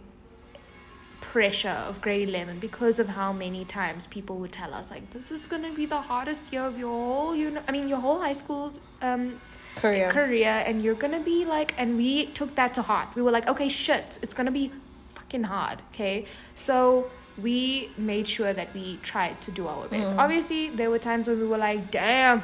pressure 1.32 1.78
of 1.88 2.00
grade 2.00 2.26
11 2.26 2.58
because 2.58 2.98
of 2.98 3.06
how 3.06 3.30
many 3.34 3.62
times 3.72 4.06
people 4.06 4.36
would 4.38 4.50
tell 4.50 4.72
us 4.72 4.90
like 4.90 5.04
this 5.12 5.30
is 5.30 5.46
going 5.46 5.62
to 5.62 5.74
be 5.80 5.84
the 5.84 6.00
hardest 6.10 6.50
year 6.52 6.62
of 6.62 6.78
your 6.78 6.88
whole 6.88 7.36
you 7.36 7.50
know 7.50 7.60
i 7.68 7.70
mean 7.76 7.86
your 7.86 8.00
whole 8.06 8.18
high 8.26 8.32
school 8.32 8.72
um 9.02 9.38
Korea. 9.76 10.10
career 10.10 10.54
and 10.66 10.82
you're 10.82 11.00
gonna 11.04 11.20
be 11.20 11.44
like 11.44 11.74
and 11.76 11.98
we 11.98 12.12
took 12.38 12.54
that 12.54 12.72
to 12.78 12.82
heart 12.90 13.08
we 13.14 13.20
were 13.20 13.30
like 13.30 13.46
okay 13.46 13.68
shit 13.68 14.18
it's 14.22 14.32
gonna 14.32 14.56
be 14.62 14.72
fucking 15.16 15.44
hard 15.44 15.82
okay 15.92 16.24
so 16.54 17.10
we 17.42 17.90
made 17.96 18.26
sure 18.26 18.52
that 18.52 18.72
we 18.74 18.98
tried 19.02 19.40
to 19.40 19.50
do 19.50 19.66
our 19.68 19.86
best 19.88 20.14
Mm. 20.14 20.18
obviously 20.18 20.70
there 20.70 20.90
were 20.90 20.98
times 20.98 21.28
when 21.28 21.38
we 21.40 21.46
were 21.46 21.58
like 21.58 21.90
damn 21.90 22.42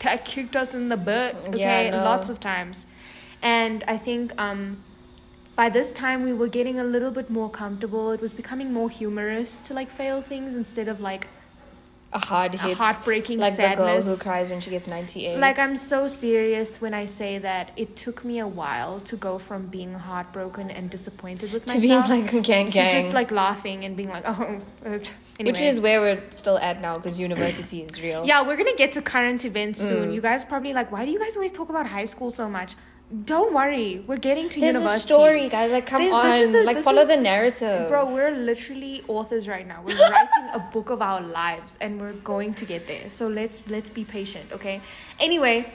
that 0.00 0.24
kicked 0.24 0.56
us 0.56 0.74
in 0.74 0.88
the 0.88 0.96
butt 0.96 1.34
Yeah, 1.34 1.48
okay 1.50 1.90
no. 1.90 2.04
lots 2.04 2.28
of 2.28 2.38
times 2.40 2.86
and 3.42 3.84
i 3.88 3.96
think 3.98 4.32
um 4.40 4.78
by 5.56 5.68
this 5.68 5.92
time 5.92 6.22
we 6.22 6.32
were 6.32 6.48
getting 6.48 6.78
a 6.80 6.84
little 6.84 7.10
bit 7.10 7.28
more 7.30 7.50
comfortable 7.50 8.10
it 8.12 8.20
was 8.20 8.32
becoming 8.32 8.72
more 8.72 8.88
humorous 8.90 9.60
to 9.62 9.74
like 9.74 9.90
fail 9.90 10.20
things 10.22 10.56
instead 10.56 10.88
of 10.88 11.00
like 11.00 11.26
a 12.12 12.18
hard 12.18 12.54
a 12.54 12.58
hit. 12.58 12.76
heartbreaking 12.76 13.38
like 13.38 13.54
sadness 13.54 14.04
the 14.04 14.10
girl 14.10 14.16
who 14.16 14.22
cries 14.22 14.50
when 14.50 14.60
she 14.60 14.70
gets 14.70 14.86
ninety 14.86 15.26
eight. 15.26 15.38
like 15.38 15.58
I'm 15.58 15.76
so 15.76 16.08
serious 16.08 16.80
when 16.80 16.92
I 16.92 17.06
say 17.06 17.38
that 17.38 17.72
it 17.76 17.96
took 17.96 18.24
me 18.24 18.38
a 18.40 18.46
while 18.46 19.00
to 19.00 19.16
go 19.16 19.38
from 19.38 19.66
being 19.66 19.94
heartbroken 19.94 20.70
and 20.70 20.90
disappointed 20.90 21.52
with 21.52 21.64
to 21.66 21.80
being 21.80 22.00
myself 22.00 22.10
like 22.10 22.42
gang 22.42 22.66
to 22.66 22.72
gang. 22.72 23.02
just 23.02 23.14
like 23.14 23.30
laughing 23.30 23.84
and 23.84 23.96
being 23.96 24.10
like, 24.10 24.24
oh, 24.26 24.58
uh, 24.86 24.98
which 25.40 25.60
is 25.60 25.80
where 25.80 26.00
we're 26.00 26.22
still 26.30 26.58
at 26.58 26.80
now 26.80 26.94
because 26.94 27.18
university 27.18 27.82
is 27.82 28.00
real. 28.02 28.26
Yeah, 28.26 28.46
we're 28.46 28.56
gonna 28.56 28.76
get 28.76 28.92
to 28.92 29.02
current 29.02 29.44
events 29.44 29.80
soon. 29.80 30.10
Mm. 30.10 30.14
You 30.14 30.20
guys 30.20 30.44
probably 30.44 30.72
like, 30.72 30.92
why 30.92 31.04
do 31.04 31.10
you 31.10 31.18
guys 31.18 31.34
always 31.36 31.52
talk 31.52 31.68
about 31.70 31.86
high 31.86 32.04
school 32.04 32.30
so 32.30 32.48
much? 32.48 32.74
Don't 33.26 33.52
worry, 33.52 34.02
we're 34.06 34.16
getting 34.16 34.48
to 34.48 34.58
There's 34.60 34.74
university. 34.74 35.12
a 35.12 35.14
story, 35.14 35.48
guys. 35.50 35.70
Like, 35.70 35.84
come 35.84 36.02
This- 36.02 36.12
on, 36.14 36.26
a- 36.30 36.64
like 36.64 36.78
follow 36.78 37.02
is- 37.02 37.08
the 37.08 37.18
narrative, 37.20 37.88
Bro, 37.90 38.06
we're 38.14 38.30
literally 38.30 39.04
authors 39.06 39.46
right 39.46 39.66
now. 39.66 39.80
We're 39.84 39.98
writing 39.98 40.46
a 40.54 40.58
book 40.58 40.88
of 40.88 41.02
our 41.02 41.20
lives 41.20 41.76
and 41.80 42.00
we're 42.00 42.14
going 42.14 42.54
to 42.54 42.64
get 42.64 42.86
there. 42.86 43.10
So 43.10 43.28
let's 43.28 43.62
let's 43.68 43.90
be 43.90 44.04
patient, 44.04 44.50
okay? 44.52 44.80
Anyway, 45.20 45.70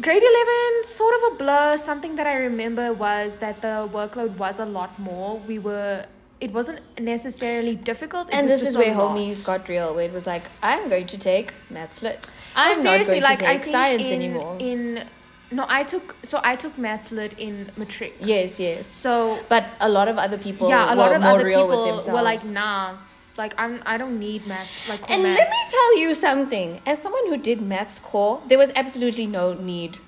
grade 0.00 0.22
11 0.22 0.84
sort 0.86 1.14
of 1.18 1.32
a 1.32 1.36
blur. 1.36 1.76
Something 1.78 2.16
that 2.16 2.26
I 2.26 2.34
remember 2.34 2.92
was 2.92 3.36
that 3.38 3.62
the 3.62 3.88
workload 3.90 4.36
was 4.36 4.58
a 4.60 4.66
lot 4.66 4.98
more. 4.98 5.38
We 5.48 5.58
were 5.58 6.04
it 6.38 6.52
wasn't 6.52 6.80
necessarily 7.00 7.74
difficult. 7.74 8.28
It 8.28 8.34
And 8.34 8.50
this 8.50 8.60
is 8.62 8.76
where 8.76 8.94
lot. 8.94 9.16
homies 9.16 9.42
got 9.42 9.66
real, 9.70 9.94
where 9.94 10.04
it 10.04 10.12
was 10.12 10.26
like, 10.26 10.42
I'm 10.62 10.90
going 10.90 11.06
to 11.06 11.16
take 11.16 11.54
maths 11.70 12.02
lit. 12.02 12.30
Oh, 12.30 12.32
I'm 12.56 12.76
not 12.76 12.82
seriously, 12.82 13.20
going 13.20 13.22
like 13.22 13.38
to 13.38 13.48
I 13.48 13.56
take 13.56 13.64
science 13.64 14.08
in, 14.10 14.20
anymore. 14.20 14.56
In 14.58 15.04
no, 15.50 15.64
I 15.68 15.84
took 15.84 16.16
so 16.24 16.40
I 16.42 16.56
took 16.56 16.76
maths 16.78 17.12
lit 17.12 17.38
in 17.38 17.70
matric. 17.76 18.14
yes, 18.20 18.58
yes. 18.60 18.86
So 18.86 19.38
But 19.48 19.64
a 19.80 19.88
lot 19.88 20.08
of 20.08 20.18
other 20.18 20.38
people 20.38 20.68
yeah, 20.68 20.86
a 20.86 20.90
were 20.90 20.96
lot 20.96 21.14
of 21.14 21.22
more 21.22 21.32
other 21.32 21.44
real 21.44 21.66
people 21.66 21.84
with 21.84 21.86
themselves. 21.94 22.16
were 22.16 22.22
like, 22.22 22.44
nah, 22.46 22.96
like 23.36 23.54
I'm 23.58 23.82
I 23.86 23.96
don't 23.96 24.18
need 24.18 24.46
maths. 24.46 24.88
Like 24.88 25.08
and 25.10 25.22
maths. 25.22 25.38
let 25.40 25.48
me 25.50 25.56
tell 25.70 25.98
you 25.98 26.14
something. 26.14 26.80
As 26.86 27.00
someone 27.00 27.26
who 27.28 27.36
did 27.36 27.60
maths 27.62 27.98
core, 27.98 28.42
there 28.48 28.58
was 28.58 28.70
absolutely 28.74 29.26
no 29.26 29.54
need 29.54 29.98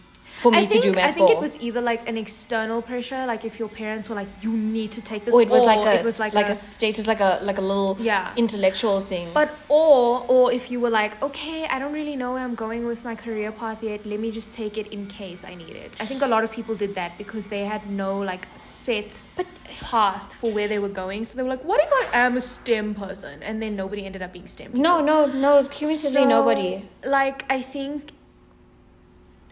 for 0.42 0.52
me 0.52 0.59
I 0.59 0.66
think, 0.66 0.83
to 0.85 0.88
do 0.90 0.95
maths 0.95 1.09
I 1.09 1.12
think 1.16 1.26
core. 1.28 1.37
it 1.37 1.40
was 1.40 1.59
either 1.61 1.80
like 1.80 2.09
an 2.09 2.16
external 2.16 2.80
pressure, 2.83 3.26
like 3.26 3.45
if 3.45 3.59
your 3.59 3.68
parents 3.68 4.09
were 4.09 4.14
like, 4.14 4.28
"You 4.40 4.52
need 4.52 4.90
to 4.92 5.00
take 5.00 5.25
this," 5.25 5.35
or 5.35 5.42
it 5.42 5.49
was 5.49 5.64
like 5.64 5.85
a 5.87 5.95
it 6.00 6.04
was 6.04 6.18
like, 6.21 6.35
a, 6.35 6.50
a, 6.52 6.54
status, 6.54 7.07
like 7.07 7.21
a 7.21 7.40
like 7.42 7.59
a 7.59 7.61
little 7.73 7.97
Yeah. 8.00 8.33
intellectual 8.37 9.00
thing. 9.00 9.28
But 9.35 9.50
or 9.68 10.25
or 10.28 10.52
if 10.52 10.71
you 10.71 10.78
were 10.80 10.90
like, 10.90 11.21
okay, 11.23 11.66
I 11.66 11.78
don't 11.78 11.92
really 11.92 12.16
know 12.16 12.33
where 12.35 12.42
I'm 12.45 12.54
going 12.54 12.87
with 12.87 13.04
my 13.04 13.14
career 13.14 13.50
path 13.52 13.83
yet. 13.83 14.07
Let 14.07 14.21
me 14.21 14.30
just 14.30 14.52
take 14.52 14.78
it 14.78 14.87
in 14.88 15.07
case 15.07 15.45
I 15.45 15.54
need 15.54 15.76
it. 15.85 15.90
I 16.00 16.07
think 16.07 16.23
a 16.23 16.26
lot 16.35 16.45
of 16.45 16.50
people 16.50 16.75
did 16.75 16.95
that 16.95 17.18
because 17.18 17.47
they 17.47 17.64
had 17.64 17.88
no 17.90 18.18
like 18.18 18.47
set 18.54 19.23
but 19.37 19.47
path 19.80 20.33
for 20.40 20.50
where 20.52 20.68
they 20.68 20.78
were 20.78 20.88
going. 21.02 21.25
So 21.25 21.37
they 21.37 21.42
were 21.42 21.49
like, 21.57 21.64
what 21.64 21.80
if 21.80 21.90
I 21.92 22.18
am 22.25 22.37
a 22.37 22.40
STEM 22.40 22.95
person? 22.95 23.42
And 23.42 23.61
then 23.62 23.76
nobody 23.76 24.04
ended 24.07 24.23
up 24.23 24.33
being 24.33 24.47
STEM. 24.47 24.71
no, 24.75 25.00
no, 25.00 25.26
no. 25.26 25.64
Cumulatively, 25.64 26.23
So, 26.23 26.28
nobody. 26.28 26.88
Like 27.04 27.45
I 27.50 27.61
think 27.61 28.12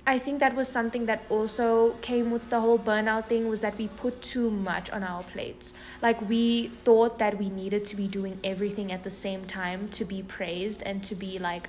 I 0.08 0.20
think 0.20 0.38
that 0.38 0.54
was 0.54 0.68
something 0.68 1.06
that 1.06 1.24
also 1.28 1.96
came 2.00 2.30
with 2.30 2.48
the 2.48 2.60
whole 2.60 2.78
burnout 2.78 3.26
thing 3.26 3.48
was 3.48 3.60
that 3.60 3.76
we 3.76 3.88
put 3.88 4.22
too 4.22 4.50
much 4.50 4.88
on 4.90 5.02
our 5.02 5.24
plates. 5.24 5.74
Like 6.00 6.28
we 6.28 6.70
thought 6.84 7.18
that 7.18 7.38
we 7.38 7.48
needed 7.48 7.84
to 7.86 7.96
be 7.96 8.06
doing 8.06 8.38
everything 8.44 8.92
at 8.92 9.02
the 9.02 9.10
same 9.10 9.46
time 9.46 9.88
to 9.88 10.04
be 10.04 10.22
praised 10.22 10.82
and 10.84 11.02
to 11.04 11.16
be 11.16 11.40
like 11.40 11.68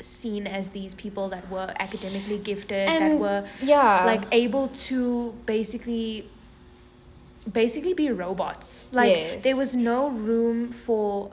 seen 0.00 0.46
as 0.46 0.70
these 0.70 0.94
people 0.94 1.28
that 1.30 1.50
were 1.50 1.72
academically 1.78 2.38
gifted 2.38 2.88
that 2.88 3.18
were 3.18 3.46
yeah, 3.60 4.04
like 4.04 4.22
able 4.32 4.68
to 4.68 5.34
basically 5.46 6.28
basically 7.50 7.94
be 7.94 8.10
robots 8.10 8.82
like 8.90 9.10
Yes. 9.10 9.42
there 9.44 9.56
was 9.56 9.74
no 9.74 10.08
room 10.08 10.72
for 10.72 11.30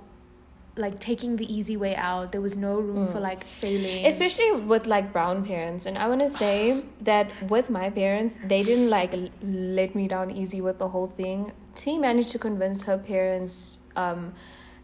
like 0.75 0.99
taking 0.99 1.35
the 1.35 1.45
easy 1.53 1.77
way 1.77 1.95
out. 1.95 2.31
There 2.31 2.41
was 2.41 2.55
no 2.55 2.79
room 2.79 3.05
for 3.05 3.19
like 3.19 3.43
failing. 3.43 4.05
Especially 4.05 4.51
with 4.53 4.87
like 4.87 5.13
brown 5.13 5.45
parents. 5.45 5.85
And 5.85 5.97
i 5.97 6.07
want 6.07 6.21
to 6.21 6.29
say 6.29 6.83
that 7.01 7.27
with 7.49 7.69
my 7.69 7.89
parents 7.89 8.39
they 8.47 8.63
didn't 8.63 8.89
like 8.89 9.13
l- 9.13 9.29
let 9.43 9.93
me 9.95 10.07
down 10.07 10.31
easy 10.31 10.61
with 10.61 10.77
the 10.79 10.87
whole 10.87 11.07
thing. 11.07 11.51
T 11.75 11.97
managed 11.97 12.29
to 12.31 12.39
convince 12.39 12.83
her 12.83 12.97
parents 12.97 13.77
um 13.95 14.33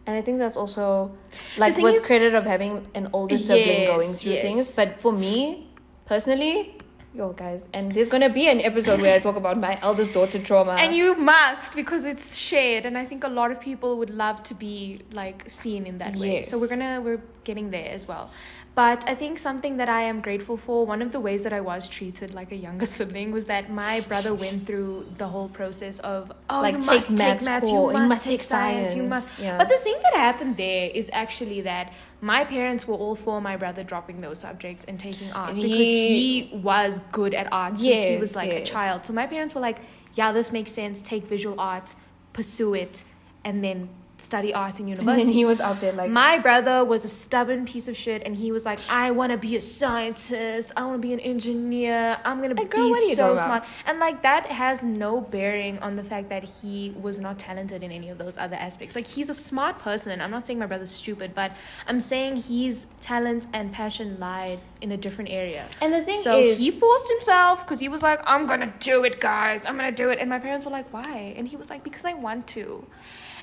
and 0.06 0.16
i 0.16 0.22
think 0.22 0.38
that's 0.38 0.56
also 0.56 1.10
like 1.58 1.76
with 1.76 1.96
is- 1.96 2.04
credit 2.06 2.34
of 2.34 2.44
having 2.46 2.86
an 2.94 3.08
older 3.12 3.36
sibling 3.38 3.80
Yes, 3.82 3.88
going 3.94 4.12
through 4.12 4.32
yes. 4.32 4.42
things 4.42 4.74
but 4.76 5.00
for 5.00 5.12
me 5.12 5.68
personally 6.06 6.74
yo 7.12 7.32
guys 7.32 7.66
and 7.72 7.92
there's 7.92 8.08
gonna 8.08 8.28
be 8.28 8.48
an 8.48 8.60
episode 8.60 9.00
where 9.00 9.16
i 9.16 9.18
talk 9.18 9.34
about 9.34 9.58
my 9.58 9.76
eldest 9.82 10.12
daughter 10.12 10.38
trauma. 10.38 10.72
And 10.72 10.94
you 10.94 11.16
must 11.16 11.74
because 11.74 12.04
it's 12.04 12.36
shared 12.36 12.86
and 12.86 12.96
i 12.96 13.04
think 13.04 13.24
a 13.24 13.28
lot 13.28 13.50
of 13.50 13.60
people 13.60 13.98
would 13.98 14.10
love 14.10 14.42
to 14.44 14.54
be 14.54 15.00
like 15.12 15.44
seen 15.48 15.86
in 15.86 15.96
that 15.98 16.14
way. 16.16 16.42
So 16.42 16.58
we're 16.58 16.68
gonna 16.68 17.00
we're 17.00 17.20
getting 17.44 17.70
there 17.70 17.88
as 17.90 18.06
well 18.06 18.30
but 18.74 19.02
i 19.08 19.14
think 19.14 19.38
something 19.38 19.76
that 19.78 19.88
i 19.88 20.02
am 20.02 20.20
grateful 20.20 20.56
for 20.56 20.84
one 20.86 21.00
of 21.02 21.10
the 21.12 21.20
ways 21.20 21.42
that 21.42 21.52
i 21.52 21.60
was 21.60 21.88
treated 21.88 22.34
like 22.34 22.52
a 22.52 22.56
younger 22.56 22.86
sibling 22.96 23.32
was 23.32 23.44
that 23.46 23.70
my 23.70 24.00
brother 24.00 24.34
went 24.34 24.66
through 24.66 25.06
the 25.18 25.26
whole 25.26 25.48
process 25.48 25.98
of 26.00 26.32
oh 26.50 26.60
Like, 26.60 26.74
you 26.74 26.80
take 26.80 26.86
must 26.86 27.10
maths 27.10 27.44
take 27.44 27.50
maths 27.50 27.70
you 27.72 27.78
you 27.78 27.92
must, 27.92 28.08
must 28.08 28.24
take 28.24 28.30
take 28.40 28.42
science 28.42 28.94
you 28.94 29.02
must 29.04 29.32
Yeah. 29.38 29.58
but 29.58 29.68
the 29.68 29.78
thing 29.78 29.96
that 30.02 30.14
happened 30.14 30.56
there 30.56 30.90
is 30.90 31.10
actually 31.12 31.60
that 31.62 31.92
my 32.20 32.44
parents 32.44 32.86
were 32.86 32.94
all 32.94 33.14
for 33.14 33.40
my 33.40 33.56
brother 33.56 33.82
dropping 33.82 34.20
those 34.20 34.38
subjects 34.40 34.84
and 34.84 34.98
taking 35.00 35.32
art 35.32 35.54
because 35.54 35.70
He- 35.70 36.48
he 36.50 36.56
was 36.70 37.00
good 37.12 37.32
at 37.34 37.48
art 37.52 37.78
since 37.78 38.04
he 38.04 38.16
was 38.18 38.30
Yes, 38.32 38.36
like 38.36 38.52
a 38.52 38.64
child. 38.64 39.06
So 39.06 39.12
my 39.14 39.26
parents 39.26 39.54
were 39.54 39.60
like, 39.62 39.78
yeah, 40.14 40.30
this 40.32 40.52
makes 40.52 40.70
sense. 40.72 41.00
Take 41.00 41.24
visual 41.24 41.58
arts, 41.58 41.96
pursue 42.34 42.74
it, 42.74 43.04
and 43.42 43.64
then 43.64 43.88
study 44.20 44.52
art 44.54 44.74
in 44.78 44.80
and 44.86 44.88
university. 44.90 45.24
then 45.24 45.32
he 45.32 45.44
was 45.44 45.60
out 45.60 45.80
there 45.80 45.92
like 45.92 46.10
my 46.10 46.38
brother 46.38 46.84
was 46.84 47.04
a 47.04 47.08
stubborn 47.08 47.64
piece 47.66 47.88
of 47.88 47.96
shit, 47.96 48.22
and 48.24 48.36
he 48.36 48.52
was 48.52 48.64
like, 48.64 48.78
I 48.88 49.10
want 49.10 49.32
to 49.32 49.38
be 49.38 49.56
a 49.56 49.60
scientist. 49.60 50.72
I 50.76 50.84
want 50.84 51.00
to 51.00 51.06
be 51.08 51.12
an 51.12 51.20
engineer. 51.20 52.18
I'm 52.24 52.40
gonna 52.40 52.54
Like, 52.54 52.70
girl, 52.70 52.92
be 52.92 53.08
you 53.08 53.14
so 53.14 53.36
smart. 53.36 53.64
And 53.86 53.98
like 53.98 54.22
that 54.22 54.46
has 54.46 54.82
no 54.82 55.20
bearing 55.20 55.78
on 55.80 55.96
the 55.96 56.04
fact 56.04 56.28
that 56.30 56.44
he 56.44 56.94
was 57.00 57.18
not 57.18 57.38
talented 57.38 57.82
in 57.82 57.90
any 57.92 58.08
of 58.10 58.18
those 58.18 58.36
other 58.38 58.56
aspects. 58.56 58.94
Like 58.94 59.06
he's 59.06 59.28
a 59.28 59.34
smart 59.34 59.78
person. 59.78 60.20
I'm 60.20 60.30
not 60.30 60.46
saying 60.46 60.58
my 60.58 60.66
brother's 60.66 60.90
stupid, 60.90 61.34
but 61.34 61.52
I'm 61.86 62.00
saying 62.00 62.36
his 62.42 62.86
talent 63.00 63.46
and 63.52 63.72
passion 63.72 64.18
lied 64.18 64.60
in 64.80 64.92
a 64.92 64.96
different 64.96 65.30
area. 65.30 65.66
and 65.80 65.92
the 65.92 66.02
thing 66.02 66.22
So 66.22 66.38
is 66.40 66.58
he 66.58 66.70
forced 66.70 67.08
himself 67.08 67.64
because 67.64 67.80
he 67.80 67.88
was 67.88 68.02
like, 68.02 68.20
I'm 68.26 68.46
gonna 68.46 68.72
do 68.80 69.04
it, 69.04 69.20
guys. 69.20 69.64
I'm 69.66 69.76
gonna 69.76 69.92
do 69.92 70.10
it. 70.10 70.18
And 70.18 70.28
my 70.28 70.38
parents 70.38 70.64
were 70.66 70.72
like, 70.72 70.92
why? 70.92 71.34
And 71.36 71.46
he 71.48 71.56
was 71.56 71.70
like, 71.70 71.82
because 71.84 72.04
I 72.04 72.14
want 72.14 72.46
to. 72.48 72.86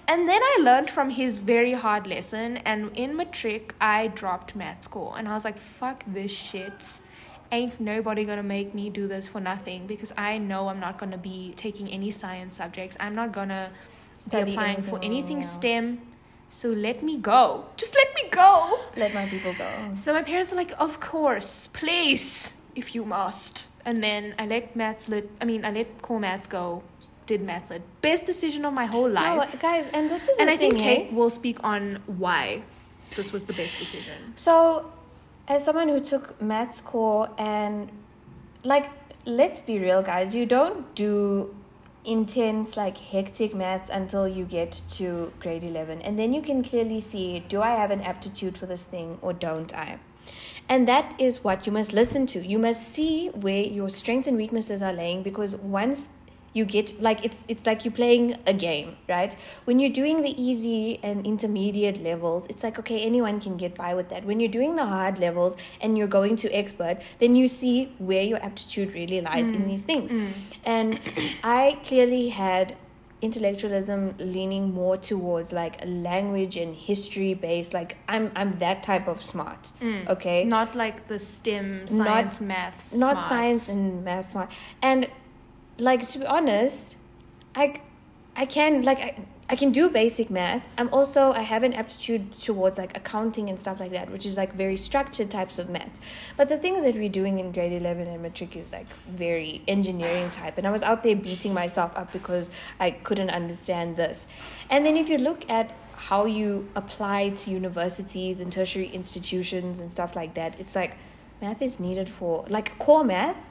And 0.07 0.27
then 0.27 0.41
I 0.41 0.57
learned 0.61 0.89
from 0.89 1.09
his 1.09 1.37
very 1.37 1.73
hard 1.73 2.07
lesson. 2.07 2.57
And 2.57 2.95
in 2.95 3.15
matric, 3.15 3.75
I 3.81 4.07
dropped 4.07 4.55
maths 4.55 4.87
core. 4.87 5.13
And 5.17 5.27
I 5.27 5.33
was 5.33 5.43
like, 5.43 5.57
fuck 5.57 6.03
this 6.07 6.31
shit. 6.31 6.99
Ain't 7.51 7.79
nobody 7.79 8.25
gonna 8.25 8.43
make 8.43 8.73
me 8.73 8.89
do 8.89 9.07
this 9.07 9.27
for 9.27 9.39
nothing 9.39 9.87
because 9.87 10.11
I 10.17 10.37
know 10.37 10.67
I'm 10.67 10.79
not 10.79 10.97
gonna 10.97 11.17
be 11.17 11.53
taking 11.55 11.89
any 11.89 12.11
science 12.11 12.57
subjects. 12.57 12.97
I'm 12.99 13.15
not 13.15 13.31
gonna 13.31 13.71
Study 14.19 14.45
be 14.45 14.51
applying 14.51 14.81
for 14.81 14.99
anything. 15.01 15.41
STEM. 15.41 16.01
So 16.49 16.69
let 16.69 17.03
me 17.03 17.17
go. 17.17 17.65
Just 17.75 17.95
let 17.95 18.13
me 18.15 18.29
go. 18.29 18.79
let 18.95 19.13
my 19.13 19.27
people 19.27 19.53
go 19.57 19.69
So 19.95 20.13
my 20.13 20.23
parents 20.23 20.51
were 20.51 20.57
like, 20.57 20.73
"Of 20.79 20.99
course, 20.99 21.67
please, 21.73 22.53
if 22.75 22.95
you 22.95 23.05
must." 23.05 23.67
And 23.85 24.03
then 24.03 24.35
I 24.39 24.45
let 24.45 24.75
maths 24.75 25.07
lit. 25.07 25.29
I 25.41 25.45
mean, 25.45 25.63
I 25.63 25.71
let 25.71 26.01
core 26.01 26.19
maths 26.19 26.47
go. 26.47 26.83
Did 27.27 27.45
lit. 27.45 27.81
Best 28.01 28.25
decision 28.25 28.65
of 28.65 28.73
my 28.73 28.85
whole 28.85 29.07
no, 29.07 29.13
life. 29.13 29.61
guys 29.61 29.89
and 29.89 30.09
this 30.09 30.27
is 30.27 30.37
and 30.39 30.49
I 30.49 30.57
think 30.57 30.75
thing, 30.75 30.81
eh? 30.81 30.95
Kake 30.95 31.11
will 31.11 31.29
speak 31.29 31.57
on 31.63 32.01
why 32.07 32.63
this 33.15 33.31
was 33.31 33.43
the 33.43 33.53
best 33.53 33.77
decision. 33.77 34.33
So, 34.35 34.91
as 35.47 35.63
someone 35.63 35.89
who 35.89 35.99
took 35.99 36.41
maths 36.41 36.81
core 36.81 37.29
and 37.37 37.91
like, 38.63 38.89
let's 39.25 39.59
be 39.59 39.79
real, 39.79 40.01
guys, 40.01 40.33
you 40.33 40.45
don't 40.45 40.93
do 40.95 41.55
intense, 42.05 42.77
like 42.77 42.97
hectic 42.97 43.53
maths 43.53 43.89
until 43.89 44.27
you 44.27 44.45
get 44.45 44.81
to 44.91 45.31
grade 45.39 45.63
11. 45.63 46.01
And 46.01 46.17
then 46.17 46.33
you 46.33 46.41
can 46.41 46.63
clearly 46.63 46.99
see 47.01 47.43
do 47.47 47.61
I 47.61 47.71
have 47.71 47.91
an 47.91 48.01
aptitude 48.01 48.57
for 48.57 48.65
this 48.65 48.83
thing 48.83 49.19
or 49.21 49.33
don't 49.33 49.73
I? 49.75 49.99
And 50.69 50.87
that 50.87 51.15
is 51.19 51.43
what 51.43 51.65
you 51.65 51.71
must 51.71 51.93
listen 51.93 52.25
to. 52.27 52.45
You 52.45 52.59
must 52.59 52.93
see 52.93 53.27
where 53.29 53.63
your 53.63 53.89
strengths 53.89 54.27
and 54.27 54.35
weaknesses 54.35 54.81
are 54.81 54.93
laying 54.93 55.23
because 55.23 55.55
once 55.55 56.07
you 56.53 56.65
get 56.65 56.99
like 57.01 57.23
it's 57.23 57.43
it's 57.47 57.65
like 57.65 57.85
you're 57.85 57.93
playing 57.93 58.35
a 58.45 58.53
game 58.53 58.95
right? 59.07 59.35
When 59.65 59.79
you're 59.79 59.91
doing 59.91 60.21
the 60.21 60.41
easy 60.41 60.99
and 61.03 61.25
intermediate 61.25 62.01
levels 62.03 62.45
it's 62.49 62.63
like 62.63 62.79
okay 62.79 63.01
anyone 63.01 63.39
can 63.39 63.57
get 63.57 63.75
by 63.75 63.93
with 63.93 64.09
that. 64.09 64.25
When 64.25 64.39
you're 64.39 64.51
doing 64.51 64.75
the 64.75 64.85
hard 64.85 65.19
levels 65.19 65.57
and 65.81 65.97
you're 65.97 66.07
going 66.07 66.35
to 66.37 66.51
expert 66.51 67.01
then 67.19 67.35
you 67.35 67.47
see 67.47 67.93
where 67.97 68.23
your 68.23 68.41
aptitude 68.43 68.93
really 68.93 69.21
lies 69.21 69.49
in 69.49 69.63
mm. 69.63 69.67
these 69.67 69.81
things. 69.81 70.13
Mm. 70.13 70.27
And 70.65 70.99
i 71.43 71.79
clearly 71.83 72.29
had 72.29 72.75
intellectualism 73.21 74.13
leaning 74.19 74.71
more 74.73 74.95
towards 74.95 75.51
like 75.51 75.81
language 75.85 76.55
and 76.55 76.75
history 76.75 77.33
based 77.33 77.73
like 77.73 77.97
i'm 78.07 78.31
i'm 78.35 78.59
that 78.59 78.83
type 78.83 79.07
of 79.07 79.23
smart 79.23 79.71
mm. 79.81 80.07
okay? 80.07 80.43
Not 80.43 80.75
like 80.75 81.07
the 81.07 81.19
STEM, 81.19 81.85
Not- 81.91 82.07
science, 82.07 82.41
maths, 82.41 82.93
not 82.93 83.17
smart. 83.17 83.23
science 83.23 83.69
and 83.69 84.03
math 84.03 84.29
smart. 84.31 84.51
And 84.81 85.07
like 85.77 86.07
to 86.09 86.19
be 86.19 86.25
honest 86.25 86.95
i 87.55 87.79
i 88.35 88.45
can 88.45 88.81
like 88.81 88.99
I, 88.99 89.25
I 89.49 89.55
can 89.55 89.71
do 89.71 89.89
basic 89.89 90.29
maths. 90.29 90.73
I'm 90.77 90.89
also 90.91 91.31
I 91.31 91.39
have 91.39 91.63
an 91.63 91.71
aptitude 91.71 92.37
towards 92.37 92.77
like 92.77 92.97
accounting 92.97 93.49
and 93.49 93.57
stuff 93.57 93.79
like 93.79 93.91
that, 93.91 94.11
which 94.11 94.25
is 94.25 94.35
like 94.35 94.53
very 94.53 94.75
structured 94.75 95.31
types 95.31 95.57
of 95.57 95.69
maths. 95.69 96.01
But 96.35 96.49
the 96.49 96.57
things 96.57 96.83
that 96.83 96.95
we're 96.95 97.07
doing 97.07 97.39
in 97.39 97.53
grade 97.53 97.71
eleven 97.71 98.07
and 98.07 98.21
matric 98.21 98.57
is 98.57 98.73
like 98.73 98.87
very 99.07 99.61
engineering 99.65 100.31
type. 100.31 100.57
And 100.57 100.67
I 100.67 100.71
was 100.71 100.83
out 100.83 101.01
there 101.01 101.15
beating 101.15 101.53
myself 101.53 101.95
up 101.95 102.11
because 102.11 102.51
I 102.81 102.91
couldn't 102.91 103.29
understand 103.29 103.95
this. 103.95 104.27
And 104.69 104.85
then 104.85 104.97
if 104.97 105.07
you 105.07 105.17
look 105.17 105.49
at 105.49 105.71
how 105.95 106.25
you 106.25 106.69
apply 106.75 107.29
to 107.29 107.49
universities 107.49 108.41
and 108.41 108.51
tertiary 108.51 108.89
institutions 108.89 109.79
and 109.79 109.89
stuff 109.89 110.13
like 110.13 110.33
that, 110.33 110.59
it's 110.59 110.75
like 110.75 110.97
math 111.41 111.61
is 111.61 111.79
needed 111.79 112.09
for 112.09 112.45
like 112.49 112.77
core 112.79 113.05
math 113.05 113.49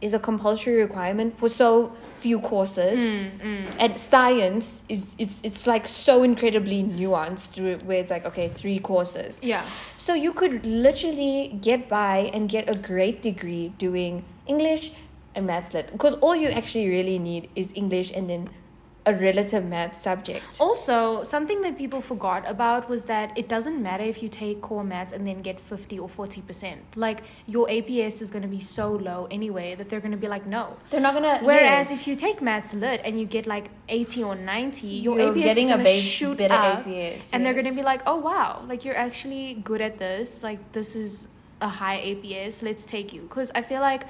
is 0.00 0.12
a 0.14 0.18
compulsory 0.18 0.76
requirement 0.76 1.38
for 1.38 1.48
so 1.48 1.92
few 2.18 2.38
courses. 2.40 2.98
Mm, 2.98 3.40
mm. 3.40 3.66
And 3.78 4.00
science 4.00 4.82
is 4.88 5.16
it's 5.18 5.40
it's 5.42 5.66
like 5.66 5.88
so 5.88 6.22
incredibly 6.22 6.82
nuanced 6.82 7.48
through 7.54 7.78
where 7.78 8.00
it's 8.00 8.10
like 8.10 8.24
okay 8.26 8.48
three 8.48 8.78
courses. 8.78 9.38
Yeah. 9.42 9.64
so 10.06 10.14
you 10.14 10.32
could 10.32 10.64
literally 10.64 11.58
get 11.60 11.88
by 11.88 12.30
and 12.32 12.48
get 12.48 12.68
a 12.68 12.78
great 12.78 13.22
degree 13.22 13.72
doing 13.76 14.24
english 14.46 14.92
and 15.34 15.46
maths 15.46 15.74
lit 15.74 15.90
because 15.90 16.14
all 16.14 16.36
you 16.36 16.48
actually 16.48 16.88
really 16.88 17.18
need 17.18 17.48
is 17.56 17.72
english 17.74 18.12
and 18.12 18.30
then 18.30 18.48
a 19.06 19.14
relative 19.14 19.64
math 19.64 19.96
subject 19.96 20.60
Also, 20.60 21.22
something 21.22 21.60
that 21.62 21.78
people 21.78 22.00
forgot 22.00 22.48
about 22.48 22.88
was 22.88 23.04
that 23.04 23.36
it 23.36 23.48
doesn't 23.48 23.80
matter 23.80 24.02
if 24.02 24.22
you 24.22 24.28
take 24.28 24.60
core 24.60 24.82
maths 24.82 25.12
and 25.12 25.26
then 25.26 25.42
get 25.42 25.60
50 25.60 25.98
or 25.98 26.08
40%. 26.08 26.76
Like, 26.96 27.22
your 27.46 27.66
APS 27.68 28.20
is 28.20 28.30
going 28.30 28.42
to 28.42 28.48
be 28.48 28.60
so 28.60 28.90
low 28.90 29.28
anyway 29.30 29.74
that 29.76 29.88
they're 29.88 30.00
going 30.00 30.12
to 30.12 30.16
be 30.18 30.28
like, 30.28 30.46
no. 30.46 30.76
they're 30.90 31.00
not 31.00 31.14
gonna 31.14 31.38
Whereas 31.42 31.90
yes. 31.90 32.00
if 32.00 32.06
you 32.06 32.16
take 32.16 32.42
maths 32.42 32.74
lit 32.74 33.00
and 33.04 33.20
you 33.20 33.26
get 33.26 33.46
like 33.46 33.70
80 33.88 34.24
or 34.24 34.34
90, 34.34 34.86
your 34.86 35.18
You're 35.18 35.32
APS 35.32 35.42
getting 35.42 35.68
is 35.68 35.74
a 35.74 35.76
going 35.76 35.84
to 35.84 36.00
shoot 36.00 36.38
better 36.38 36.54
up. 36.54 36.84
APS, 36.84 37.22
And 37.32 37.46
they're 37.46 37.54
going 37.54 37.66
to 37.66 37.72
be 37.72 37.82
like, 37.82 38.02
oh, 38.06 38.16
wow, 38.16 38.64
like 38.66 38.84
you're 38.84 38.96
actually 38.96 39.54
good 39.64 39.80
at 39.80 39.98
this. 39.98 40.42
Like, 40.42 40.72
this 40.72 40.96
is 40.96 41.28
a 41.60 41.68
high 41.68 41.98
APS. 41.98 42.62
Let's 42.62 42.84
take 42.84 43.12
you. 43.12 43.22
Because 43.22 43.50
I 43.54 43.62
feel 43.62 43.80
like, 43.80 44.04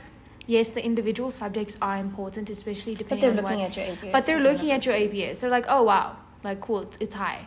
yes, 0.47 0.69
the 0.71 0.85
individual 0.85 1.31
subjects 1.31 1.77
are 1.83 1.99
important, 1.99 2.51
especially 2.51 2.95
depending. 2.95 3.31
On. 3.31 3.37
But 3.37 3.43
they're 3.43 3.59
looking 3.59 3.61
what 3.61 3.71
at 3.71 3.77
your 3.77 3.97
APS 3.97 4.13
but 4.13 4.27
they're 4.27 4.41
looking 4.41 4.71
at 4.71 4.87
your 4.87 4.95
APS. 4.95 5.41
They're 5.41 5.51
like, 5.51 5.67
oh 5.69 5.83
wow, 5.83 6.17
like 6.45 6.61
cool, 6.61 6.81
it's, 6.81 6.97
it's 7.01 7.15
high. 7.15 7.47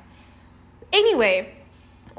Anyway, 0.92 1.54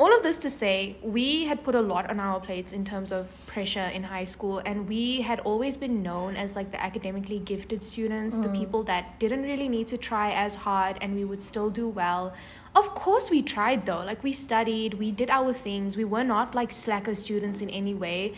all 0.01 0.17
of 0.17 0.23
this 0.23 0.39
to 0.39 0.49
say, 0.49 0.97
we 1.03 1.45
had 1.45 1.63
put 1.63 1.75
a 1.75 1.81
lot 1.81 2.09
on 2.09 2.19
our 2.21 2.41
plates 2.41 2.73
in 2.73 2.85
terms 2.85 3.13
of 3.13 3.29
pressure 3.47 3.91
in 3.93 4.03
high 4.03 4.25
school, 4.25 4.63
and 4.65 4.89
we 4.89 5.21
had 5.21 5.41
always 5.41 5.77
been 5.77 6.03
known 6.03 6.37
as 6.37 6.57
like 6.57 6.71
the 6.71 6.83
academically 6.83 7.39
gifted 7.39 7.83
students, 7.83 8.37
the 8.37 8.49
people 8.49 8.83
that 8.85 9.19
didn't 9.19 9.43
really 9.43 9.69
need 9.69 9.89
to 9.89 9.99
try 9.99 10.33
as 10.33 10.55
hard, 10.55 10.97
and 11.03 11.15
we 11.15 11.25
would 11.25 11.43
still 11.43 11.69
do 11.69 11.87
well. 11.89 12.33
Of 12.75 12.95
course, 12.95 13.31
we 13.31 13.43
tried 13.43 13.85
though. 13.85 14.03
Like 14.05 14.23
we 14.23 14.33
studied, 14.33 14.95
we 14.95 15.11
did 15.11 15.29
our 15.29 15.53
things. 15.53 15.97
We 15.97 16.05
were 16.05 16.25
not 16.25 16.55
like 16.55 16.73
slacker 16.73 17.15
students 17.15 17.61
in 17.61 17.69
any 17.69 17.95
way. 17.95 18.35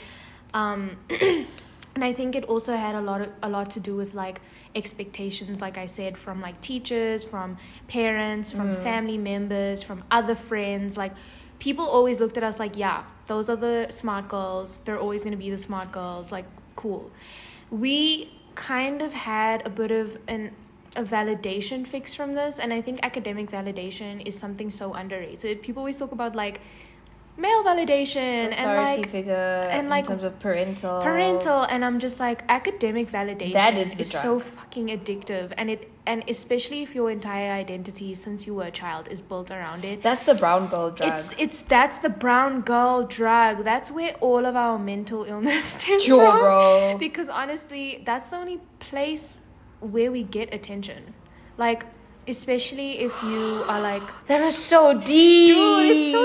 Um, 0.54 0.96
and 1.94 2.04
i 2.04 2.12
think 2.12 2.34
it 2.34 2.44
also 2.44 2.76
had 2.76 2.94
a 2.94 3.00
lot 3.00 3.20
of, 3.20 3.28
a 3.42 3.49
lot 3.49 3.70
to 3.70 3.80
do 3.80 3.94
with 3.94 4.14
like 4.14 4.40
expectations 4.75 5.61
like 5.61 5.76
i 5.76 5.87
said 5.87 6.16
from 6.16 6.40
like 6.40 6.61
teachers 6.61 7.25
from 7.25 7.56
parents 7.88 8.52
from 8.52 8.75
mm. 8.75 8.82
family 8.82 9.18
members 9.18 9.82
from 9.82 10.02
other 10.11 10.34
friends. 10.34 10.96
Like 10.96 11.12
people 11.58 11.87
always 11.87 12.20
looked 12.20 12.37
at 12.37 12.42
us 12.42 12.58
like 12.58 12.76
yeah 12.76 13.04
those 13.26 13.49
are 13.49 13.56
the 13.56 13.87
smart 13.90 14.28
girls. 14.28 14.80
They're 14.84 14.99
always 14.99 15.22
going 15.22 15.32
to 15.32 15.38
be 15.38 15.50
the 15.50 15.58
smart 15.58 15.92
girls. 15.92 16.32
Like 16.32 16.44
cool. 16.76 17.11
We 17.70 18.30
kind 18.54 19.00
of 19.00 19.12
had 19.12 19.66
a 19.66 19.70
bit 19.70 19.90
of 19.90 20.18
an 20.28 20.52
a 20.94 21.02
validation 21.02 21.87
fix 21.87 22.12
from 22.12 22.34
this 22.34 22.58
and 22.58 22.70
i 22.70 22.82
think 22.82 23.00
academic 23.02 23.50
validation 23.50 24.20
is 24.26 24.38
something 24.38 24.68
so 24.70 24.92
underrated. 24.92 25.62
People 25.62 25.80
always 25.80 25.99
talk 25.99 26.12
about 26.12 26.34
like 26.34 26.61
male 27.37 27.65
validation 27.65 28.53
and 28.53 28.77
like 28.77 29.09
figure 29.09 29.69
and, 29.71 29.87
in 29.87 29.89
like, 29.89 30.07
terms 30.07 30.23
of 30.23 30.39
parental. 30.39 31.01
parental 31.01 31.62
and 31.62 31.83
i'm 31.85 31.99
just 31.99 32.21
like 32.21 32.45
academic 32.49 33.11
validation 33.11 33.55
That 33.55 33.75
is 33.75 33.93
the 33.95 34.05
so 34.05 34.39
fucking 34.39 34.89
addictive 34.89 35.53
and 35.57 35.71
it 35.71 35.91
and 36.07 36.25
especially 36.29 36.83
if 36.83 36.95
your 36.95 37.11
entire 37.11 37.51
identity 37.53 38.15
since 38.15 38.47
you 38.47 38.55
were 38.55 38.65
a 38.65 38.71
child 38.71 39.07
is 39.09 39.23
built 39.23 39.53
around 39.53 39.85
it. 39.85 40.03
That's 40.03 40.25
the 40.25 40.35
brown 40.35 40.67
girl 40.67 40.91
drug. 40.91 41.12
It's 41.12 41.33
it's 41.39 41.62
that's 41.62 41.99
the 41.99 42.09
brown 42.11 42.62
girl 42.62 43.05
drug. 43.07 43.62
That's 43.65 43.89
where 43.93 44.15
all 44.15 44.45
of 44.45 44.57
our 44.57 44.79
mental 44.81 45.23
illness 45.23 45.65
stems 45.77 46.03
Sure, 46.03 46.29
from. 46.33 46.41
bro. 46.41 46.97
because 46.99 47.29
honestly 47.29 48.03
that's 48.05 48.31
the 48.31 48.37
only 48.37 48.61
place 48.81 49.39
where 49.79 50.11
we 50.11 50.25
get 50.25 50.53
attention. 50.53 51.15
Like 51.57 51.85
especially 52.27 52.99
if 53.01 53.12
you 53.23 53.65
are 53.69 53.81
like 53.81 54.03
that 54.27 54.41
is 54.41 54.57
so 54.57 54.99
deep. 55.01 55.55
Dude, 55.55 55.97
it's 55.97 56.12
so. 56.12 56.25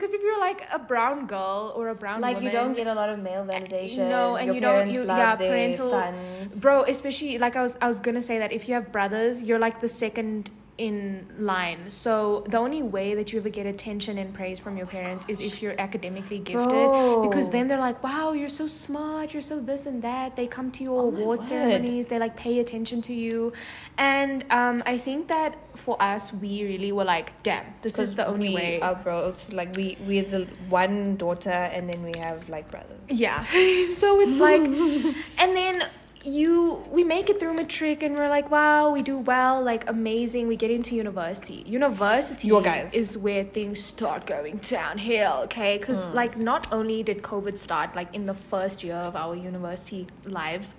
Because 0.00 0.14
if 0.14 0.22
you're 0.22 0.40
like 0.40 0.66
a 0.72 0.78
brown 0.78 1.26
girl 1.26 1.74
or 1.76 1.90
a 1.90 1.94
brown 1.94 2.22
like 2.22 2.40
you 2.40 2.50
don't 2.50 2.72
get 2.72 2.86
a 2.86 2.94
lot 2.94 3.10
of 3.10 3.18
male 3.18 3.44
validation 3.44 4.08
no, 4.08 4.36
and 4.36 4.46
Your 4.46 4.54
you 4.54 4.60
don't. 4.62 4.90
You 4.90 5.04
yeah, 5.04 5.36
parental 5.36 5.90
sons 5.90 6.54
bro. 6.54 6.84
Especially 6.84 7.36
like 7.36 7.54
I 7.54 7.62
was, 7.62 7.76
I 7.82 7.86
was 7.86 8.00
gonna 8.00 8.22
say 8.22 8.38
that 8.38 8.50
if 8.50 8.66
you 8.66 8.72
have 8.72 8.90
brothers, 8.92 9.42
you're 9.42 9.58
like 9.58 9.82
the 9.82 9.90
second 9.90 10.50
in 10.80 11.26
line. 11.38 11.90
So 11.90 12.44
the 12.48 12.56
only 12.56 12.82
way 12.82 13.14
that 13.14 13.32
you 13.32 13.38
ever 13.38 13.50
get 13.50 13.66
attention 13.66 14.16
and 14.16 14.32
praise 14.32 14.58
from 14.58 14.78
your 14.78 14.86
parents 14.86 15.26
is 15.28 15.38
if 15.40 15.60
you're 15.60 15.78
academically 15.78 16.38
gifted, 16.38 16.70
Bro. 16.70 17.28
because 17.28 17.50
then 17.50 17.68
they're 17.68 17.84
like, 17.88 18.02
"Wow, 18.02 18.32
you're 18.32 18.56
so 18.62 18.66
smart. 18.66 19.34
You're 19.34 19.48
so 19.52 19.60
this 19.60 19.84
and 19.84 20.00
that." 20.02 20.36
They 20.36 20.46
come 20.46 20.70
to 20.78 20.82
your 20.82 21.02
Oh 21.02 21.08
award 21.08 21.44
ceremonies. 21.44 22.06
They 22.06 22.18
like 22.18 22.34
pay 22.34 22.60
attention 22.60 23.02
to 23.02 23.12
you, 23.12 23.52
and 23.98 24.44
um, 24.50 24.82
I 24.86 24.96
think 24.96 25.28
that 25.28 25.58
for 25.76 26.00
us, 26.00 26.32
we 26.32 26.64
really 26.64 26.92
were 26.92 27.04
like, 27.04 27.28
"Damn, 27.42 27.66
this 27.82 27.98
is 27.98 28.14
the 28.14 28.26
only 28.26 28.48
we 28.48 28.54
way." 28.54 28.80
are 28.80 28.94
bros 28.94 29.52
like 29.52 29.76
we 29.76 29.86
we're 30.06 30.24
the 30.36 30.46
one 30.68 31.16
daughter 31.16 31.50
and 31.74 31.92
then 31.92 32.02
we 32.02 32.12
have 32.18 32.48
like 32.48 32.70
brothers 32.70 33.00
Yeah. 33.08 33.44
so 34.00 34.20
it's 34.20 34.40
like 34.40 34.62
and 35.42 35.56
then 35.56 35.84
you 36.24 36.84
we 36.90 37.02
make 37.02 37.30
it 37.30 37.40
through 37.40 37.54
matric 37.54 38.02
and 38.02 38.14
we're 38.14 38.28
like 38.28 38.50
wow 38.50 38.90
we 38.90 39.00
do 39.00 39.16
well 39.16 39.62
like 39.62 39.88
amazing 39.88 40.46
we 40.46 40.54
get 40.54 40.70
into 40.70 40.94
university 40.94 41.64
university 41.66 42.46
Your 42.46 42.60
guys. 42.60 42.92
is 42.92 43.16
where 43.16 43.42
things 43.44 43.82
start 43.82 44.26
going 44.26 44.58
downhill 44.58 45.32
okay 45.44 45.78
because 45.78 46.04
Hmm. 46.04 46.14
like 46.14 46.36
not 46.36 46.70
only 46.72 47.02
did 47.02 47.22
covid 47.22 47.56
start 47.56 47.96
like 47.96 48.14
in 48.14 48.26
the 48.26 48.34
first 48.34 48.84
year 48.84 48.96
of 48.96 49.16
our 49.16 49.34
university 49.34 50.06
lives 50.26 50.74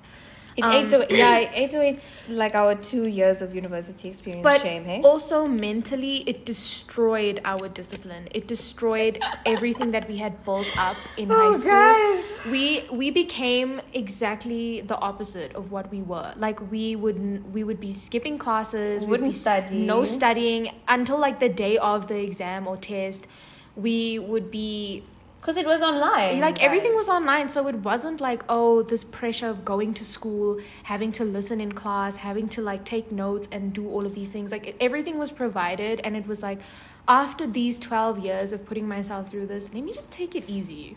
it 0.58 0.64
Um, 0.66 0.72
ate 0.76 0.94
away 0.94 1.08
yeah 1.10 1.38
it 1.38 1.50
ate 1.54 1.74
away 1.76 2.00
like 2.30 2.56
our 2.56 2.76
two 2.76 3.08
years 3.08 3.42
of 3.42 3.56
university 3.56 4.10
experience 4.10 4.44
but 4.44 4.62
shame 4.62 4.84
hey? 4.86 5.02
also 5.02 5.46
mentally 5.48 6.18
it 6.32 6.46
destroyed 6.46 7.40
our 7.46 7.70
discipline. 7.70 8.28
It 8.32 8.48
destroyed 8.48 9.20
everything 9.46 9.92
that 9.92 10.08
we 10.10 10.18
had 10.18 10.44
built 10.46 10.68
up 10.78 10.98
in 11.18 11.32
Oh, 11.32 11.36
high 11.36 11.58
school. 11.60 11.72
guys. 11.72 12.52
we 12.52 12.64
we 13.02 13.12
became 13.12 13.82
exactly 13.94 14.82
the 14.82 14.98
opposite 15.10 15.56
of 15.56 15.72
what 15.72 15.90
we 15.92 16.02
were. 16.02 16.34
Like 16.38 16.60
we 16.72 16.96
would 16.96 17.20
we 17.54 17.64
would 17.64 17.80
be 17.80 17.94
skipping 17.94 18.38
classes. 18.38 19.04
Wouldn't 19.06 19.36
study. 19.36 19.78
no 19.94 20.04
studying 20.06 20.70
until 20.88 21.18
like 21.18 21.40
the 21.40 21.50
day 21.50 21.78
of 21.78 22.08
the 22.08 22.20
exam 22.30 22.68
or 22.68 22.78
test. 22.78 23.28
We 23.76 24.20
would 24.20 24.52
be 24.52 25.04
because 25.42 25.58
it 25.58 25.66
was 25.66 25.82
online 25.82 26.40
like 26.40 26.62
everything 26.62 26.94
was 26.94 27.10
online 27.10 27.50
so 27.50 27.68
it 27.68 27.76
wasn't 27.78 28.22
like 28.22 28.44
oh 28.48 28.84
this 28.84 29.04
pressure 29.04 29.48
of 29.48 29.66
going 29.66 29.92
to 29.92 30.06
school 30.06 30.60
having 30.84 31.12
to 31.12 31.26
listen 31.26 31.60
in 31.60 31.72
class 31.72 32.18
having 32.18 32.48
to 32.48 32.62
like 32.62 32.86
take 32.86 33.12
notes 33.12 33.48
and 33.52 33.74
do 33.74 33.90
all 33.90 34.06
of 34.06 34.14
these 34.14 34.30
things. 34.30 34.52
Like 34.52 34.68
it, 34.68 34.76
everything 34.80 35.18
was 35.18 35.32
provided 35.32 36.02
and 36.04 36.16
it 36.16 36.28
was 36.28 36.42
like 36.42 36.60
after 37.08 37.48
these 37.48 37.80
12 37.80 38.20
years 38.20 38.52
of 38.52 38.66
putting 38.66 38.88
myself 38.88 39.30
through 39.30 39.48
this 39.48 39.74
let 39.74 39.84
me 39.84 39.94
just 39.94 40.12
take 40.12 40.36
it 40.36 40.44
easy. 40.48 40.96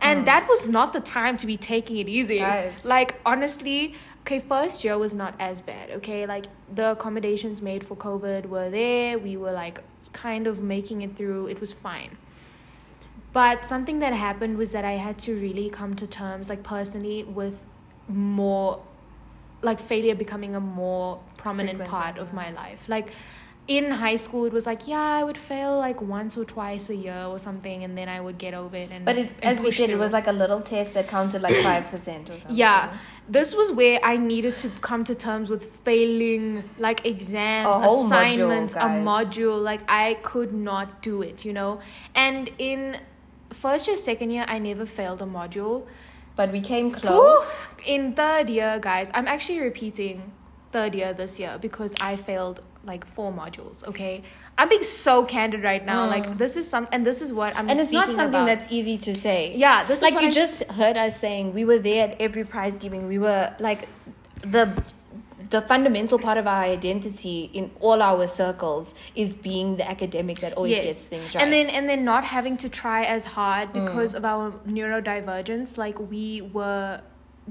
And 0.00 0.22
mm. 0.22 0.24
that 0.26 0.48
was 0.48 0.66
not 0.66 0.92
the 0.92 1.00
time 1.00 1.36
to 1.38 1.46
be 1.46 1.56
taking 1.56 1.98
it 1.98 2.08
easy. 2.08 2.38
Guys. 2.38 2.84
like 2.84 3.20
honestly 3.24 3.94
okay 4.22 4.40
first 4.40 4.82
year 4.84 4.98
was 4.98 5.14
not 5.14 5.34
as 5.38 5.60
bad 5.60 5.90
okay? 5.90 6.26
Like 6.26 6.46
the 6.74 6.92
accommodations 6.92 7.62
made 7.62 7.86
for 7.86 7.96
covid 7.96 8.46
were 8.46 8.70
there. 8.70 9.18
We 9.18 9.36
were 9.36 9.52
like 9.52 9.80
kind 10.12 10.46
of 10.46 10.60
making 10.60 11.02
it 11.02 11.16
through. 11.16 11.48
It 11.48 11.60
was 11.60 11.72
fine 11.72 12.16
but 13.34 13.66
something 13.66 13.98
that 13.98 14.12
happened 14.12 14.56
was 14.56 14.70
that 14.70 14.84
I 14.84 14.92
had 14.92 15.18
to 15.26 15.34
really 15.34 15.68
come 15.68 15.94
to 15.96 16.06
terms, 16.06 16.48
like 16.48 16.62
personally, 16.62 17.24
with 17.24 17.62
more, 18.08 18.80
like 19.60 19.80
failure 19.80 20.14
becoming 20.14 20.54
a 20.54 20.60
more 20.60 21.20
prominent 21.36 21.78
Frequent 21.78 21.90
part 21.90 22.14
thing, 22.14 22.22
of 22.22 22.32
my 22.32 22.50
life. 22.52 22.88
Like 22.88 23.08
in 23.66 23.90
high 23.90 24.14
school, 24.16 24.44
it 24.44 24.52
was 24.52 24.66
like, 24.66 24.86
yeah, 24.86 25.00
I 25.00 25.24
would 25.24 25.36
fail 25.36 25.78
like 25.78 26.00
once 26.00 26.36
or 26.38 26.44
twice 26.44 26.90
a 26.90 26.94
year 26.94 27.24
or 27.24 27.40
something, 27.40 27.82
and 27.82 27.98
then 27.98 28.08
I 28.08 28.20
would 28.20 28.38
get 28.38 28.54
over 28.54 28.76
it. 28.76 28.92
And 28.92 29.04
but 29.04 29.16
it, 29.16 29.32
and 29.42 29.50
as 29.50 29.60
we 29.60 29.72
said 29.72 29.90
it 29.90 29.98
was 29.98 30.12
like 30.12 30.28
a 30.28 30.32
little 30.32 30.60
test 30.60 30.94
that 30.94 31.08
counted 31.08 31.42
like 31.42 31.54
5% 31.70 31.90
or 31.90 32.38
something 32.38 32.40
Yeah, 32.54 32.96
this 33.28 33.52
was 33.52 33.72
where 33.72 33.98
I 34.04 34.16
needed 34.16 34.56
to 34.58 34.68
come 34.80 35.02
to 35.04 35.14
terms 35.16 35.50
with 35.50 35.64
failing 35.64 36.62
like 36.78 37.04
exams, 37.04 37.66
A 37.66 37.80
whole 37.80 38.04
module, 38.04 38.10
assignments, 38.10 38.74
a 38.74 38.78
module. 38.78 39.60
Like 39.60 39.80
I 39.88 40.18
could 40.22 40.54
not 40.54 41.02
do 41.02 41.22
it, 41.22 41.44
you 41.44 41.52
know. 41.52 41.80
And 42.14 42.52
in 42.58 42.98
first 43.54 43.86
year, 43.88 43.96
second 43.96 44.30
year, 44.30 44.44
I 44.48 44.58
never 44.58 44.86
failed 44.86 45.22
a 45.22 45.26
module. 45.26 45.86
but 46.36 46.50
we 46.50 46.60
came 46.60 46.90
close 46.90 47.46
In 47.86 48.12
third 48.14 48.50
year, 48.50 48.78
guys, 48.80 49.10
I'm 49.14 49.28
actually 49.28 49.60
repeating 49.60 50.32
third 50.72 50.94
year 50.94 51.12
this 51.14 51.38
year 51.38 51.58
because 51.60 51.92
I 52.00 52.16
failed 52.16 52.60
like 52.84 53.06
four 53.14 53.32
modules. 53.32 53.84
Okay, 53.90 54.22
I'm 54.58 54.68
being 54.68 54.82
so 54.82 55.24
candid 55.24 55.62
right 55.62 55.84
now. 55.84 56.06
Like 56.06 56.26
this 56.38 56.56
is 56.56 56.68
some, 56.68 56.88
and 56.92 57.06
this 57.06 57.22
is 57.22 57.32
what 57.32 57.56
I'm. 57.56 57.66
Mm. 57.66 57.70
and 57.70 57.80
it's 57.80 57.92
not 57.92 58.06
something 58.06 58.42
about. 58.42 58.46
that's 58.46 58.72
easy 58.72 58.96
to 58.98 59.14
say. 59.14 59.54
Yeah, 59.56 59.84
this 59.84 59.98
is 59.98 60.02
like 60.02 60.14
you 60.14 60.28
I'm- 60.30 60.32
just 60.32 60.64
heard 60.72 60.96
us 60.96 61.18
saying 61.18 61.54
we 61.54 61.64
were 61.64 61.78
there 61.78 62.08
at 62.08 62.20
every 62.20 62.44
prize 62.44 62.76
giving. 62.78 63.06
We 63.06 63.18
were 63.18 63.54
like 63.68 63.88
the 64.42 64.64
the 65.50 65.60
fundamental 65.62 66.18
part 66.18 66.38
of 66.38 66.46
our 66.46 66.62
identity 66.62 67.50
in 67.52 67.70
all 67.80 68.00
our 68.02 68.26
circles 68.26 68.94
is 69.14 69.34
being 69.34 69.76
the 69.76 69.88
academic 69.88 70.38
that 70.40 70.52
always 70.54 70.78
gets 70.80 71.06
things 71.06 71.34
right. 71.34 71.42
And 71.42 71.52
then 71.52 71.66
and 71.70 71.88
then 71.88 72.04
not 72.04 72.24
having 72.24 72.56
to 72.58 72.68
try 72.68 73.04
as 73.04 73.24
hard 73.24 73.72
Mm. 73.72 73.86
because 73.86 74.14
of 74.14 74.24
our 74.24 74.52
neurodivergence. 74.66 75.76
Like 75.78 75.98
we 75.98 76.42
were 76.42 77.00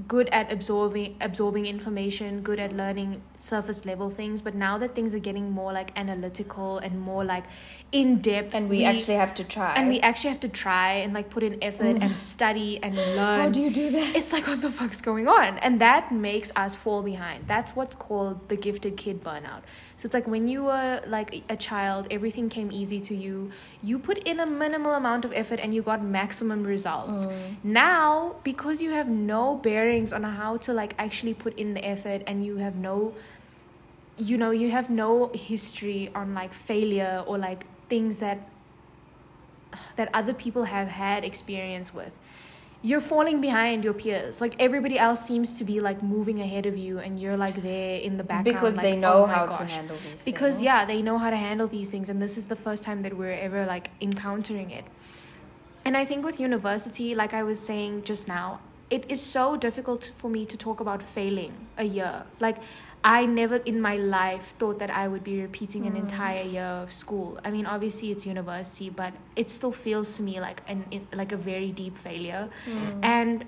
good 0.08 0.28
at 0.30 0.52
absorbing 0.52 1.16
absorbing 1.20 1.66
information, 1.66 2.42
good 2.42 2.58
at 2.58 2.72
learning 2.72 3.22
surface 3.36 3.84
level 3.84 4.10
things, 4.10 4.42
but 4.42 4.54
now 4.54 4.76
that 4.78 4.94
things 4.94 5.14
are 5.14 5.20
getting 5.20 5.50
more 5.50 5.72
like 5.72 5.92
analytical 5.96 6.78
and 6.78 7.00
more 7.00 7.24
like 7.24 7.44
in 7.92 8.20
depth 8.20 8.54
and 8.54 8.68
we, 8.68 8.84
actually 8.84 9.14
have 9.14 9.34
to 9.34 9.44
try. 9.44 9.72
and 9.74 9.88
we 9.88 10.00
actually 10.00 10.30
have 10.30 10.40
to 10.40 10.48
try 10.48 10.94
and 10.94 11.12
like 11.12 11.30
put 11.30 11.44
in 11.44 11.62
effort 11.62 11.96
mm. 11.96 12.02
and 12.02 12.16
study 12.16 12.80
and 12.82 12.96
learn. 12.96 13.40
how 13.40 13.48
do 13.48 13.60
you 13.60 13.70
do 13.70 13.90
that? 13.90 14.16
It's 14.16 14.32
like 14.32 14.48
what 14.48 14.60
the 14.60 14.70
fuck's 14.70 15.00
going 15.00 15.28
on? 15.28 15.58
And 15.58 15.80
that 15.80 16.10
makes 16.10 16.50
us 16.56 16.74
fall 16.74 17.02
behind. 17.02 17.46
That's 17.46 17.76
what's 17.76 17.94
called 17.94 18.48
the 18.48 18.56
gifted 18.56 18.96
kid 18.96 19.22
burnout. 19.22 19.62
So 19.96 20.06
it's 20.06 20.14
like 20.14 20.26
when 20.26 20.48
you 20.48 20.64
were 20.64 21.02
like 21.06 21.44
a 21.48 21.56
child, 21.56 22.08
everything 22.10 22.48
came 22.48 22.72
easy 22.72 23.00
to 23.00 23.14
you. 23.14 23.52
You 23.82 24.00
put 24.00 24.18
in 24.18 24.40
a 24.40 24.46
minimal 24.46 24.94
amount 24.94 25.24
of 25.24 25.32
effort 25.32 25.60
and 25.60 25.72
you 25.72 25.82
got 25.82 26.04
maximum 26.04 26.64
results. 26.64 27.26
Mm. 27.26 27.56
Now, 27.62 28.36
because 28.42 28.82
you 28.82 28.90
have 28.90 29.08
no 29.08 29.54
bearings 29.84 30.12
on 30.12 30.22
how 30.22 30.56
to 30.56 30.72
like 30.72 30.94
actually 30.98 31.34
put 31.34 31.58
in 31.58 31.74
the 31.74 31.84
effort 31.84 32.22
and 32.26 32.44
you 32.44 32.56
have 32.56 32.76
no 32.76 33.14
you 34.16 34.38
know, 34.38 34.52
you 34.52 34.70
have 34.70 34.90
no 34.90 35.30
history 35.34 36.10
on 36.14 36.34
like 36.34 36.54
failure 36.54 37.24
or 37.26 37.36
like 37.36 37.66
things 37.88 38.18
that 38.18 38.38
that 39.96 40.08
other 40.14 40.32
people 40.32 40.64
have 40.64 40.88
had 40.88 41.24
experience 41.24 41.92
with. 41.92 42.12
You're 42.82 43.00
falling 43.00 43.40
behind 43.40 43.82
your 43.82 43.94
peers. 43.94 44.40
Like 44.40 44.54
everybody 44.58 44.98
else 44.98 45.26
seems 45.26 45.54
to 45.58 45.64
be 45.64 45.80
like 45.80 46.00
moving 46.02 46.40
ahead 46.40 46.66
of 46.66 46.76
you 46.76 46.98
and 46.98 47.18
you're 47.18 47.36
like 47.36 47.62
there 47.62 47.98
in 47.98 48.16
the 48.16 48.22
background 48.22 48.54
because 48.54 48.76
like, 48.76 48.84
they 48.84 48.96
oh 48.96 49.06
know 49.06 49.26
my 49.26 49.34
how 49.34 49.46
to 49.46 49.64
handle 49.64 49.96
these 49.96 50.24
because 50.24 50.54
things. 50.54 50.70
yeah 50.70 50.84
they 50.84 51.00
know 51.02 51.18
how 51.18 51.30
to 51.30 51.40
handle 51.48 51.68
these 51.76 51.88
things 51.94 52.08
and 52.08 52.22
this 52.22 52.36
is 52.40 52.44
the 52.54 52.60
first 52.66 52.82
time 52.88 53.02
that 53.02 53.14
we're 53.20 53.38
ever 53.48 53.66
like 53.74 53.90
encountering 54.00 54.70
it. 54.70 54.84
And 55.86 55.96
i 56.02 56.04
think 56.10 56.24
with 56.28 56.38
university 56.48 57.08
like 57.22 57.34
i 57.40 57.42
was 57.50 57.58
saying 57.70 58.04
just 58.10 58.28
now 58.36 58.60
it 58.90 59.10
is 59.10 59.20
so 59.20 59.56
difficult 59.56 60.10
for 60.16 60.28
me 60.28 60.44
to 60.46 60.56
talk 60.56 60.80
about 60.80 61.02
failing 61.02 61.52
a 61.78 61.84
year. 61.84 62.24
Like 62.40 62.58
i 63.06 63.26
never 63.26 63.56
in 63.56 63.78
my 63.82 63.96
life 63.96 64.54
thought 64.58 64.78
that 64.78 64.88
i 64.88 65.06
would 65.06 65.22
be 65.22 65.38
repeating 65.38 65.84
an 65.84 65.92
hmm. 65.92 65.98
entire 65.98 66.42
year 66.42 66.72
of 66.84 66.92
school. 66.92 67.38
I 67.44 67.50
mean 67.50 67.66
obviously 67.66 68.10
it's 68.10 68.24
university 68.26 68.90
but 68.90 69.12
it 69.36 69.50
still 69.50 69.72
feels 69.72 70.16
to 70.16 70.22
me 70.22 70.40
like 70.40 70.62
an 70.66 70.84
like 71.12 71.32
a 71.32 71.36
very 71.36 71.70
deep 71.70 71.98
failure. 71.98 72.48
Hmm. 72.64 73.00
And 73.02 73.44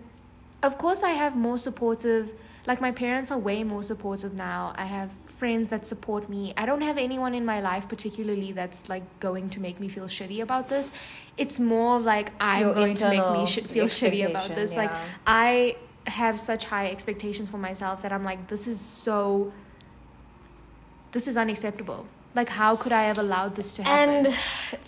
of 0.62 0.78
course 0.78 1.02
i 1.02 1.10
have 1.10 1.36
more 1.36 1.58
supportive 1.58 2.32
like 2.66 2.80
my 2.80 2.90
parents 2.90 3.30
are 3.30 3.38
way 3.38 3.62
more 3.64 3.82
supportive 3.82 4.34
now. 4.34 4.74
I 4.76 4.86
have 4.86 5.10
friends 5.36 5.68
that 5.68 5.86
support 5.86 6.28
me. 6.28 6.54
I 6.56 6.64
don't 6.66 6.80
have 6.80 6.98
anyone 6.98 7.34
in 7.34 7.44
my 7.44 7.60
life 7.60 7.88
particularly 7.88 8.52
that's 8.52 8.88
like 8.88 9.04
going 9.20 9.50
to 9.50 9.60
make 9.60 9.78
me 9.78 9.88
feel 9.88 10.06
shitty 10.06 10.40
about 10.42 10.68
this. 10.68 10.90
It's 11.36 11.60
more 11.60 12.00
like 12.00 12.32
i'm 12.40 12.62
Your 12.62 12.74
going 12.74 12.94
to 12.96 13.08
make 13.10 13.30
me 13.32 13.46
sh- 13.46 13.66
feel 13.66 13.84
shitty 13.86 14.28
about 14.28 14.48
this. 14.48 14.70
expectation, 14.70 14.76
like 14.76 14.90
i 15.26 15.76
have 16.06 16.40
such 16.40 16.64
high 16.64 16.88
expectations 16.90 17.48
for 17.50 17.58
myself 17.58 18.00
that 18.02 18.12
i'm 18.12 18.24
like 18.24 18.48
this 18.48 18.66
is 18.66 18.80
so 18.80 19.52
this 21.12 21.26
is 21.28 21.36
unacceptable 21.36 22.06
like 22.36 22.48
how 22.48 22.76
could 22.76 22.92
i 22.92 23.02
have 23.02 23.18
allowed 23.18 23.54
this 23.56 23.72
to 23.72 23.82
happen 23.82 24.26
and 24.26 24.36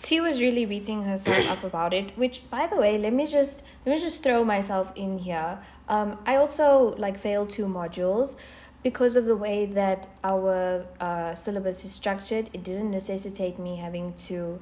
T 0.01 0.21
was 0.21 0.39
really 0.39 0.65
beating 0.65 1.03
herself 1.03 1.45
up 1.47 1.63
about 1.63 1.93
it. 1.93 2.17
Which, 2.17 2.49
by 2.49 2.67
the 2.67 2.75
way, 2.75 2.97
let 2.97 3.13
me 3.13 3.25
just 3.25 3.63
let 3.85 3.95
me 3.95 4.01
just 4.01 4.23
throw 4.23 4.43
myself 4.43 4.91
in 4.95 5.17
here. 5.17 5.59
Um, 5.87 6.17
I 6.25 6.35
also 6.37 6.95
like 6.97 7.17
failed 7.17 7.49
two 7.49 7.65
modules 7.65 8.35
because 8.83 9.15
of 9.15 9.25
the 9.25 9.35
way 9.35 9.65
that 9.65 10.07
our 10.23 10.85
uh, 10.99 11.35
syllabus 11.35 11.83
is 11.85 11.91
structured. 11.91 12.49
It 12.53 12.63
didn't 12.63 12.91
necessitate 12.91 13.59
me 13.59 13.75
having 13.75 14.13
to 14.27 14.59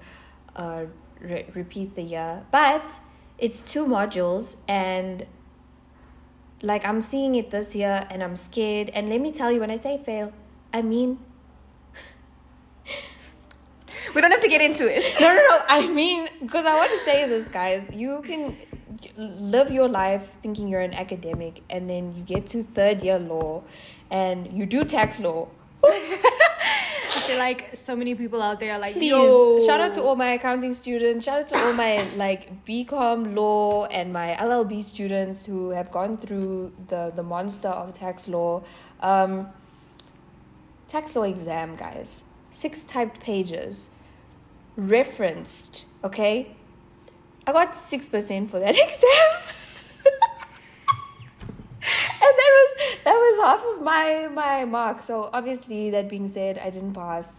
uh, 0.56 0.86
re- 1.22 1.46
repeat 1.54 1.96
the 1.96 2.04
year, 2.04 2.44
but 2.52 3.00
it's 3.38 3.72
two 3.72 3.86
modules 3.86 4.58
and 4.68 5.26
like 6.64 6.84
I'm 6.84 7.02
seeing 7.02 7.36
it 7.36 7.52
this 7.52 7.76
year 7.76 8.08
and 8.10 8.24
I'm 8.24 8.36
scared. 8.36 8.90
And 8.90 9.10
let 9.10 9.22
me 9.22 9.32
tell 9.32 9.52
you, 9.52 9.60
when 9.60 9.72
I 9.72 9.78
say 9.78 9.98
fail, 9.98 10.34
I 10.74 10.82
mean 10.82 11.20
we 14.18 14.22
don't 14.22 14.32
have 14.32 14.42
to 14.42 14.48
get 14.48 14.62
into 14.62 14.88
it 14.92 15.04
no, 15.22 15.28
no, 15.28 15.42
no. 15.48 15.62
I 15.70 15.86
mean, 15.86 16.28
because 16.42 16.66
I 16.66 16.74
want 16.74 16.90
to 16.90 17.06
say 17.06 17.30
this, 17.30 17.48
guys. 17.48 17.88
You 17.94 18.24
can 18.24 18.58
live 19.16 19.70
your 19.70 19.88
life 19.88 20.38
thinking 20.42 20.68
you're 20.68 20.82
an 20.82 20.96
academic, 20.96 21.62
and 21.70 21.88
then 21.88 22.16
you 22.16 22.24
get 22.24 22.48
to 22.48 22.64
third 22.64 23.04
year 23.04 23.20
law, 23.20 23.62
and 24.10 24.52
you 24.52 24.66
do 24.66 24.84
tax 24.84 25.20
law. 25.20 25.48
i 25.84 27.20
feel 27.28 27.38
like 27.38 27.70
so 27.76 27.96
many 27.96 28.16
people 28.16 28.42
out 28.42 28.60
there 28.60 28.74
are 28.74 28.80
like 28.80 28.96
Please, 28.96 29.12
Yo. 29.12 29.64
shout 29.68 29.80
out 29.80 29.94
to 29.94 30.02
all 30.02 30.16
my 30.16 30.30
accounting 30.30 30.74
students. 30.74 31.26
Shout 31.26 31.42
out 31.42 31.48
to 31.50 31.60
all 31.60 31.74
my 31.74 32.04
like 32.16 32.66
BCom 32.66 33.36
law 33.36 33.86
and 33.86 34.12
my 34.12 34.36
LLB 34.40 34.84
students 34.84 35.46
who 35.46 35.70
have 35.70 35.92
gone 35.92 36.18
through 36.18 36.74
the 36.88 37.12
the 37.16 37.24
monster 37.24 37.70
of 37.70 37.94
tax 37.94 38.28
law. 38.28 38.64
Um, 39.00 39.50
tax 40.88 41.16
law 41.16 41.24
exam, 41.24 41.76
guys. 41.76 42.24
Six 42.50 42.84
typed 42.84 43.20
pages, 43.20 43.90
referenced. 44.78 45.86
Okay, 46.04 46.56
I 47.46 47.52
got 47.52 47.76
six 47.76 48.08
percent 48.08 48.50
for 48.50 48.60
that 48.60 48.76
exam. 48.88 49.54
and 51.88 52.34
that 52.40 52.52
was 52.58 52.78
that 53.04 53.14
was 53.14 53.46
half 53.46 53.66
of 53.66 53.82
my 53.82 54.28
my 54.34 54.66
mark 54.66 55.02
so 55.02 55.30
obviously 55.32 55.90
that 55.90 56.10
being 56.10 56.28
said 56.28 56.58
i 56.58 56.70
didn't 56.70 56.94
pass 56.94 57.30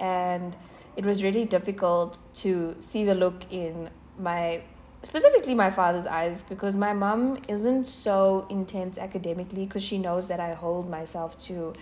and 0.00 0.56
it 0.96 1.04
was 1.04 1.22
really 1.22 1.44
difficult 1.44 2.18
to 2.34 2.74
see 2.80 3.04
the 3.04 3.14
look 3.14 3.44
in 3.52 3.88
my 4.18 4.60
specifically 5.02 5.54
my 5.54 5.70
father's 5.70 6.06
eyes 6.06 6.42
because 6.48 6.74
my 6.74 6.92
mom 6.92 7.38
isn't 7.48 7.84
so 7.84 8.46
intense 8.50 8.98
academically 8.98 9.64
because 9.66 9.82
she 9.82 9.98
knows 9.98 10.28
that 10.28 10.40
i 10.40 10.52
hold 10.52 10.88
myself 10.90 11.40
to 11.42 11.72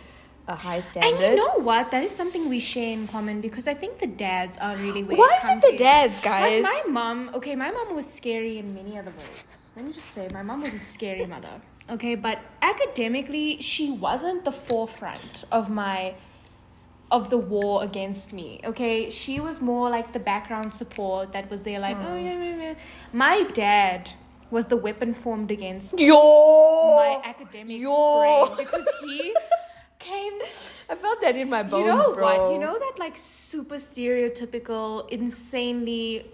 a 0.51 0.57
high 0.57 0.81
standard 0.81 1.09
And 1.09 1.21
you 1.21 1.37
know 1.37 1.61
what? 1.61 1.91
That 1.91 2.03
is 2.03 2.15
something 2.15 2.49
we 2.49 2.61
share 2.61 2.93
in 2.93 3.07
common 3.09 3.41
because 3.41 3.67
I 3.67 3.75
think 3.75 3.99
the 3.99 4.07
dads 4.07 4.59
are 4.59 4.77
really 4.77 5.03
where 5.05 5.17
why 5.17 5.39
is 5.39 5.65
it 5.65 5.71
the 5.71 5.77
dads 5.77 6.21
guys 6.21 6.63
Like 6.63 6.87
my 6.87 6.93
mom, 6.93 7.31
okay, 7.35 7.55
my 7.55 7.71
mom 7.71 7.95
was 7.95 8.13
scary 8.13 8.59
in 8.59 8.75
many 8.75 8.99
other 8.99 9.13
ways. 9.19 9.73
Let 9.77 9.85
me 9.85 9.93
just 9.93 10.11
say, 10.13 10.29
my 10.33 10.43
mom 10.43 10.63
was 10.63 10.75
a 10.75 10.79
scary 10.81 11.27
mother. 11.27 11.61
Okay, 11.89 12.15
but 12.15 12.39
academically, 12.63 13.61
she 13.61 13.91
wasn't 13.91 14.45
the 14.45 14.53
forefront 14.53 15.45
of 15.51 15.71
my 15.71 16.15
of 17.11 17.29
the 17.31 17.39
war 17.39 17.83
against 17.83 18.33
me. 18.33 18.61
Okay, 18.65 19.11
she 19.11 19.41
was 19.41 19.61
more 19.61 19.91
like 19.91 20.13
the 20.13 20.21
background 20.21 20.75
support 20.75 21.33
that 21.33 21.51
was 21.51 21.65
there, 21.65 21.81
like, 21.81 21.97
oh 21.97 22.17
hmm. 22.17 22.25
yeah, 22.27 22.43
yeah, 22.43 22.63
yeah. 22.63 22.75
My 23.13 23.43
dad 23.43 24.13
was 24.51 24.67
the 24.67 24.77
weapon 24.77 25.15
formed 25.15 25.51
against 25.51 25.99
yo 25.99 26.17
my 26.97 27.23
academic 27.25 27.81
yo 27.81 28.47
brain 28.47 28.57
because 28.59 28.87
he 29.05 29.35
came 30.01 30.33
i 30.89 30.95
felt 30.95 31.21
that 31.21 31.37
in 31.37 31.49
my 31.49 31.63
bones 31.63 31.87
you 31.87 31.93
know 31.93 32.13
bro 32.15 32.25
what? 32.27 32.53
You 32.55 32.59
know 32.59 32.77
that 32.79 32.95
like 32.99 33.17
super 33.17 33.77
stereotypical, 33.77 35.09
insanely 35.11 36.27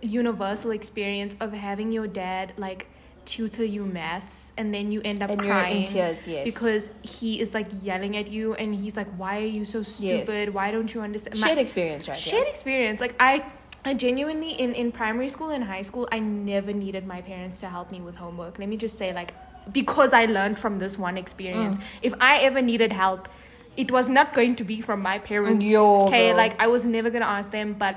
universal 0.00 0.70
experience 0.70 1.34
of 1.40 1.52
having 1.52 1.90
your 1.90 2.06
dad 2.06 2.52
like 2.56 2.86
tutor 3.24 3.64
you 3.64 3.86
maths 3.86 4.52
and 4.58 4.72
then 4.74 4.90
you 4.92 5.00
end 5.02 5.22
up 5.22 5.30
And 5.30 5.40
crying 5.40 5.82
in 5.82 5.86
tears, 5.86 6.26
yes. 6.28 6.44
because 6.44 6.90
he 7.02 7.40
is 7.40 7.54
like 7.54 7.68
yelling 7.82 8.16
at 8.18 8.28
you 8.30 8.52
and 8.54 8.74
he's 8.74 8.96
like, 8.96 9.08
"Why 9.16 9.38
are 9.38 9.52
you 9.58 9.64
so 9.64 9.82
stupid? 9.82 10.52
Why 10.52 10.70
don't 10.70 10.92
you 10.92 11.00
understand?" 11.00 11.40
My- 11.40 11.46
shared 11.48 11.58
experience 11.58 12.06
right 12.08 12.16
shared 12.18 12.46
experience. 12.48 13.00
Like 13.00 13.14
I, 13.18 13.44
I 13.84 13.94
genuinely 13.94 14.50
in 14.50 14.74
in 14.74 14.92
primary 14.92 15.28
school 15.28 15.50
and 15.50 15.64
high 15.64 15.82
school, 15.82 16.06
I 16.12 16.18
never 16.18 16.72
needed 16.72 17.06
my 17.06 17.22
parents 17.22 17.60
to 17.60 17.68
help 17.68 17.90
me 17.90 18.00
with 18.02 18.14
homework. 18.16 18.58
Let 18.58 18.68
me 18.68 18.76
just 18.76 18.98
say, 18.98 19.12
like, 19.14 19.32
because 19.72 20.12
I 20.12 20.26
learned 20.26 20.58
from 20.58 20.78
this 20.78 20.98
one 20.98 21.16
experience. 21.16 21.78
If 22.02 22.14
I 22.20 22.38
ever 22.38 22.60
needed 22.62 22.92
help, 22.92 23.28
it 23.76 23.90
was 23.90 24.08
not 24.08 24.34
going 24.34 24.56
to 24.56 24.64
be 24.64 24.80
from 24.80 25.00
my 25.00 25.18
parents. 25.18 25.64
Yo, 25.64 26.06
okay, 26.06 26.28
girl. 26.28 26.36
like 26.36 26.60
I 26.60 26.66
was 26.68 26.84
never 26.84 27.10
gonna 27.10 27.24
ask 27.24 27.50
them. 27.50 27.74
But 27.74 27.96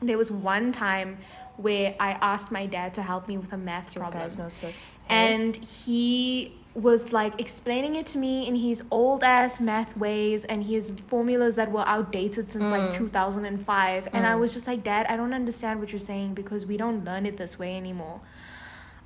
there 0.00 0.16
was 0.16 0.30
one 0.30 0.72
time 0.72 1.18
where 1.56 1.94
I 2.00 2.12
asked 2.12 2.50
my 2.50 2.66
dad 2.66 2.94
to 2.94 3.02
help 3.02 3.28
me 3.28 3.36
with 3.36 3.52
a 3.52 3.58
math 3.58 3.94
Your 3.94 4.04
problem 4.04 4.22
guys 4.22 4.96
and 5.10 5.56
he 5.56 6.54
was 6.74 7.12
like 7.12 7.38
explaining 7.40 7.96
it 7.96 8.06
to 8.06 8.18
me 8.18 8.46
in 8.46 8.54
his 8.54 8.82
old 8.90 9.22
ass 9.24 9.60
math 9.60 9.96
ways 9.96 10.44
and 10.44 10.64
his 10.64 10.92
formulas 11.08 11.56
that 11.56 11.70
were 11.70 11.86
outdated 11.86 12.48
since 12.48 12.64
Mm. 12.64 12.70
like 12.70 12.92
2005 12.92 14.08
and 14.12 14.24
i 14.24 14.36
was 14.36 14.54
just 14.54 14.66
like 14.68 14.84
dad 14.84 15.04
i 15.08 15.16
don't 15.16 15.34
understand 15.34 15.80
what 15.80 15.90
you're 15.92 15.98
saying 15.98 16.32
because 16.32 16.64
we 16.66 16.76
don't 16.76 17.04
learn 17.04 17.26
it 17.26 17.36
this 17.36 17.58
way 17.58 17.76
anymore 17.76 18.20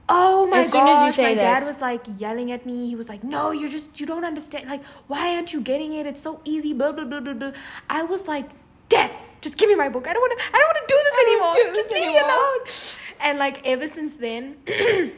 Oh 0.09 0.47
my 0.47 0.57
god. 0.57 0.65
As 0.65 0.71
soon 0.73 0.89
as 0.89 1.07
you 1.07 1.13
say 1.13 1.29
my 1.31 1.35
that. 1.35 1.61
dad 1.61 1.67
was 1.67 1.81
like 1.81 2.03
yelling 2.19 2.53
at 2.53 2.67
me. 2.67 2.87
He 2.89 2.97
was 2.97 3.09
like, 3.09 3.25
"No, 3.25 3.51
you're 3.53 3.71
just 3.71 3.99
you 4.01 4.07
don't 4.07 4.25
understand. 4.25 4.69
Like, 4.69 4.85
why 5.07 5.35
aren't 5.35 5.53
you 5.55 5.61
getting 5.61 5.95
it? 5.95 6.07
It's 6.07 6.23
so 6.23 6.41
easy." 6.45 6.73
Blah 6.75 6.93
blah 6.93 7.05
blah 7.05 7.21
blah 7.21 7.33
blah. 7.33 7.53
I 7.89 8.03
was 8.03 8.29
like, 8.29 8.51
"Dad, 8.89 9.11
just 9.41 9.57
give 9.57 9.69
me 9.69 9.75
my 9.75 9.89
book. 9.89 10.07
I 10.07 10.13
don't 10.13 10.21
want 10.21 10.39
to. 10.39 10.45
I 10.45 10.59
don't 10.59 10.69
want 10.73 10.81
to 10.87 10.95
do 10.95 11.01
this 11.05 11.15
I 11.17 11.23
anymore. 11.29 11.53
do 11.55 11.65
this 11.69 11.77
just 11.77 11.91
leave 11.91 12.07
me 12.09 12.19
alone." 12.19 12.61
And 13.21 13.39
like 13.39 13.67
ever 13.67 13.89
since 13.89 14.17
then, 14.17 14.57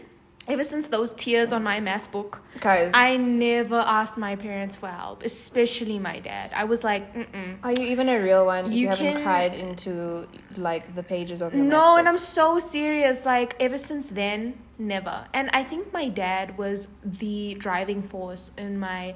ever 0.48 0.64
since 0.64 0.86
those 0.88 1.12
tears 1.14 1.52
on 1.52 1.62
my 1.62 1.80
math 1.80 2.10
book, 2.12 2.42
Guys, 2.60 2.92
I 2.94 3.16
never 3.16 3.76
asked 3.78 4.16
my 4.16 4.36
parents 4.36 4.76
for 4.76 4.88
help, 4.88 5.22
especially 5.24 5.98
my 5.98 6.20
dad. 6.20 6.52
I 6.54 6.64
was 6.64 6.84
like, 6.84 7.14
Mm-mm. 7.14 7.56
are 7.62 7.72
you 7.72 7.86
even 7.86 8.08
a 8.08 8.18
real 8.20 8.46
one? 8.46 8.66
if 8.66 8.72
You 8.72 8.78
You, 8.82 8.88
haven't 8.88 9.22
cried 9.22 9.54
into 9.54 10.26
like 10.56 10.94
the 10.94 11.02
pages 11.02 11.42
of 11.42 11.54
your 11.54 11.64
No, 11.64 11.96
and. 11.96 12.08
I'm 12.08 12.18
so 12.18 12.58
serious. 12.58 13.24
Like 13.24 13.56
ever 13.60 13.78
since 13.78 14.08
then, 14.08 14.58
never. 14.78 15.26
And 15.32 15.50
I 15.52 15.64
think 15.64 15.92
my 15.92 16.08
dad 16.08 16.56
was 16.58 16.88
the 17.04 17.54
driving 17.54 18.02
force 18.02 18.50
in 18.56 18.78
my 18.78 19.14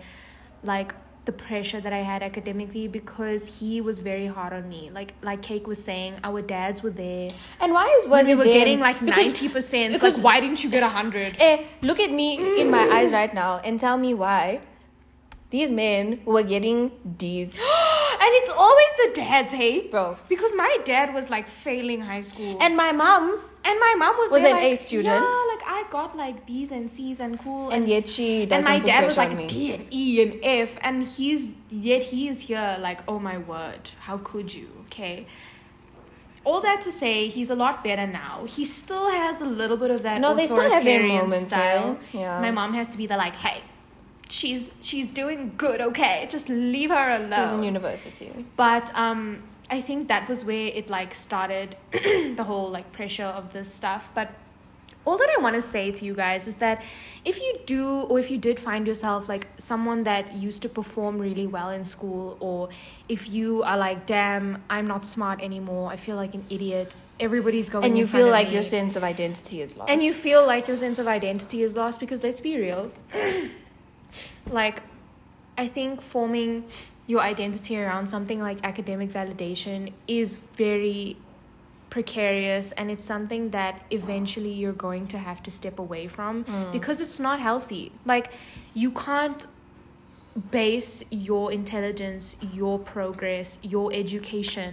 like 0.63 0.95
the 1.31 1.37
pressure 1.45 1.81
that 1.81 1.93
I 1.93 2.03
had 2.11 2.23
academically 2.23 2.87
because 2.89 3.43
he 3.59 3.81
was 3.81 4.01
very 4.01 4.27
hard 4.27 4.53
on 4.53 4.69
me. 4.69 4.91
Like 4.99 5.15
like 5.23 5.43
Kake 5.43 5.67
was 5.73 5.83
saying, 5.91 6.15
our 6.25 6.43
dads 6.43 6.83
were 6.83 6.97
there. 7.05 7.31
And 7.61 7.73
why 7.73 7.87
is 7.99 8.09
When 8.15 8.27
we 8.27 8.35
were 8.41 8.51
getting 8.59 8.81
like 8.89 9.01
ninety 9.03 9.49
percent. 9.49 10.03
Like 10.03 10.19
why 10.27 10.41
didn't 10.41 10.65
you 10.65 10.71
get 10.71 10.83
a 10.83 10.93
hundred? 10.99 11.37
Eh, 11.39 11.57
look 11.83 12.01
at 12.01 12.11
me 12.21 12.61
in 12.61 12.71
my 12.71 12.85
eyes 12.97 13.13
right 13.13 13.33
now 13.43 13.53
and 13.59 13.81
tell 13.87 13.97
me 14.07 14.13
why 14.15 14.61
these 15.51 15.71
men 15.71 16.21
who 16.25 16.37
are 16.37 16.49
getting 16.55 16.93
D's, 17.21 17.55
and 18.25 18.31
it's 18.41 18.51
always 18.51 18.93
the 19.03 19.11
dads, 19.15 19.53
hey? 19.53 19.89
bro. 19.89 20.17
Because 20.29 20.53
my 20.55 20.79
dad 20.85 21.13
was 21.13 21.29
like 21.29 21.49
failing 21.49 22.01
high 22.01 22.21
school. 22.21 22.57
And 22.61 22.77
my 22.77 22.93
mom, 22.93 23.41
And 23.63 23.79
my 23.79 23.95
mom 23.99 24.17
was 24.17 24.31
Was 24.31 24.43
there, 24.43 24.57
an 24.57 24.63
A 24.63 24.71
like, 24.71 24.79
student. 24.79 25.07
Yeah, 25.07 25.45
like 25.55 25.63
I 25.67 25.85
got 25.91 26.17
like 26.17 26.47
B's 26.47 26.71
and 26.73 26.91
C's 26.91 27.21
and 27.21 27.39
cool. 27.39 27.69
and 27.71 27.87
yet 27.87 28.09
she 28.09 28.47
doesn't 28.47 28.71
and 28.71 28.81
my 28.81 28.85
dad 28.85 29.05
was 29.07 29.17
like. 29.17 29.47
D 29.49 29.73
and 29.75 29.87
E 29.93 30.23
and 30.23 30.41
F, 30.43 30.71
and 30.81 31.03
he's 31.05 31.53
yet 31.71 32.03
he's 32.03 32.41
here 32.41 32.77
like 32.81 33.01
oh 33.07 33.19
my 33.19 33.37
word, 33.39 33.91
how 34.01 34.17
could 34.19 34.55
you? 34.55 34.69
Okay. 34.87 35.27
All 36.43 36.63
that 36.63 36.81
to 36.83 36.91
say, 36.93 37.29
he's 37.29 37.51
a 37.51 37.55
lot 37.55 37.85
better 37.85 38.07
now. 38.07 38.47
He 38.47 38.65
still 38.65 39.11
has 39.11 39.43
a 39.43 39.45
little 39.45 39.77
bit 39.77 39.91
of 39.91 40.03
that 40.05 40.23
No, 40.23 40.35
they 40.35 40.47
still 40.47 40.71
have 40.71 40.83
their 40.83 41.03
moments, 41.07 41.49
style. 41.49 41.99
yeah. 42.13 42.21
Yeah. 42.21 42.41
My 42.41 42.51
mom 42.51 42.73
has 42.73 42.89
to 42.89 42.97
be 42.97 43.07
the 43.07 43.19
like, 43.19 43.37
hey, 43.37 43.61
she's 44.31 44.71
she's 44.81 45.07
doing 45.07 45.53
good, 45.59 45.83
okay? 45.83 46.27
Just 46.31 46.49
leave 46.49 46.89
her 46.89 47.11
alone. 47.17 47.31
She's 47.47 47.53
in 47.53 47.63
university. 47.63 48.47
But 48.57 48.91
um, 48.95 49.43
I 49.71 49.81
think 49.81 50.09
that 50.09 50.29
was 50.29 50.45
where 50.45 50.67
it 50.67 50.91
like 50.91 51.15
started 51.15 51.77
the 51.93 52.45
whole 52.45 52.69
like 52.71 52.91
pressure 52.93 53.25
of 53.41 53.53
this 53.53 53.73
stuff. 53.73 54.11
But 54.15 54.33
all 55.07 55.17
that 55.17 55.29
I 55.39 55.41
want 55.41 55.55
to 55.55 55.63
say 55.63 55.91
to 55.93 56.05
you 56.05 56.15
guys 56.15 56.47
is 56.47 56.57
that 56.57 56.83
if 57.25 57.39
you 57.41 57.59
do 57.65 57.87
or 58.11 58.19
if 58.19 58.31
you 58.31 58.37
did 58.37 58.61
find 58.61 58.87
yourself 58.87 59.29
like 59.29 59.47
someone 59.57 60.03
that 60.05 60.35
used 60.35 60.61
to 60.63 60.69
perform 60.69 61.19
really 61.19 61.47
well 61.47 61.71
in 61.71 61.85
school 61.87 62.37
or 62.41 62.69
if 63.09 63.29
you 63.31 63.63
are 63.63 63.79
like 63.79 64.05
damn 64.07 64.63
I'm 64.69 64.87
not 64.87 65.07
smart 65.07 65.41
anymore 65.41 65.91
I 65.91 65.97
feel 65.97 66.17
like 66.17 66.35
an 66.35 66.45
idiot 66.51 66.95
everybody's 67.19 67.71
going 67.71 67.85
And 67.85 67.97
you 67.99 68.07
feel 68.07 68.29
like 68.29 68.49
me. 68.49 68.55
your 68.55 68.63
sense 68.63 68.95
of 68.97 69.03
identity 69.03 69.63
is 69.63 69.75
lost. 69.77 69.91
and 69.91 70.03
you 70.03 70.13
feel 70.13 70.47
like 70.47 70.69
your 70.69 70.77
sense 70.77 70.99
of 70.99 71.07
identity 71.09 71.63
is 71.63 71.75
lost 71.77 71.99
because 71.99 72.23
let's 72.23 72.41
be 72.41 72.59
real 72.59 72.93
like 74.51 74.83
i 75.57 75.67
think 75.67 76.01
forming 76.03 76.65
your 77.11 77.21
identity 77.33 77.75
around 77.83 78.07
something 78.15 78.41
like 78.49 78.59
academic 78.73 79.11
validation 79.21 79.93
is 80.07 80.29
very 80.65 81.17
precarious 81.95 82.67
and 82.79 82.87
it's 82.95 83.05
something 83.05 83.51
that 83.51 83.75
eventually 83.91 84.53
you're 84.61 84.81
going 84.89 85.05
to 85.15 85.19
have 85.19 85.43
to 85.43 85.51
step 85.51 85.77
away 85.87 86.05
from 86.17 86.45
Mm. 86.45 86.71
because 86.77 87.01
it's 87.05 87.19
not 87.29 87.37
healthy 87.49 87.85
like 88.13 88.27
you 88.83 88.91
can't 89.07 89.41
base 90.53 90.93
your 91.11 91.51
intelligence 91.61 92.37
your 92.61 92.79
progress 92.79 93.59
your 93.75 93.87
education 93.93 94.73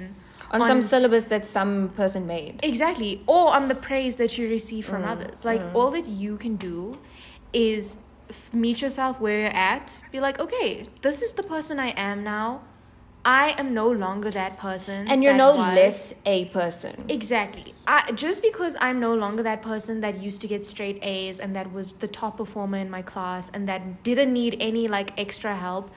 on, 0.51 0.65
some 0.65 0.81
syllabus 0.81 1.25
that 1.25 1.45
some 1.45 1.89
person 1.89 2.25
made. 2.25 2.61
Exactly. 2.63 3.21
Or 3.27 3.53
on 3.53 3.67
the 3.67 3.75
praise 3.75 4.15
that 4.15 4.37
you 4.37 4.47
receive 4.47 4.85
from 4.85 5.01
Mm, 5.03 5.11
others. 5.13 5.43
Like 5.43 5.61
mm. 5.61 5.75
all 5.75 5.91
that 5.91 6.07
you 6.07 6.37
can 6.37 6.55
do 6.55 6.97
is 7.51 7.97
meet 8.53 8.81
yourself 8.81 9.19
where 9.19 9.39
you're 9.39 9.47
at. 9.49 10.01
Be 10.11 10.19
like, 10.19 10.39
okay, 10.39 10.85
this 11.01 11.21
is 11.21 11.31
the 11.33 11.43
person 11.43 11.79
I 11.79 11.89
am 11.89 12.23
now. 12.23 12.61
I 13.25 13.55
am 13.57 13.73
no 13.73 13.91
longer 13.91 14.31
that 14.31 14.57
person. 14.57 15.07
And 15.09 15.21
you're 15.21 15.33
no 15.33 15.55
was- 15.55 15.75
less 15.75 16.13
a 16.25 16.45
person. 16.45 17.05
Exactly. 17.09 17.73
I, 17.85 18.11
just 18.13 18.41
because 18.41 18.75
I'm 18.79 18.99
no 18.99 19.13
longer 19.15 19.43
that 19.43 19.61
person 19.61 19.99
that 20.01 20.19
used 20.19 20.41
to 20.41 20.47
get 20.47 20.65
straight 20.65 20.99
A's 21.01 21.39
and 21.39 21.55
that 21.55 21.71
was 21.73 21.91
the 21.99 22.07
top 22.07 22.37
performer 22.37 22.77
in 22.77 22.89
my 22.89 23.01
class 23.01 23.49
and 23.53 23.67
that 23.67 24.03
didn't 24.03 24.31
need 24.31 24.57
any 24.59 24.87
like 24.87 25.11
extra 25.19 25.55
help, 25.55 25.91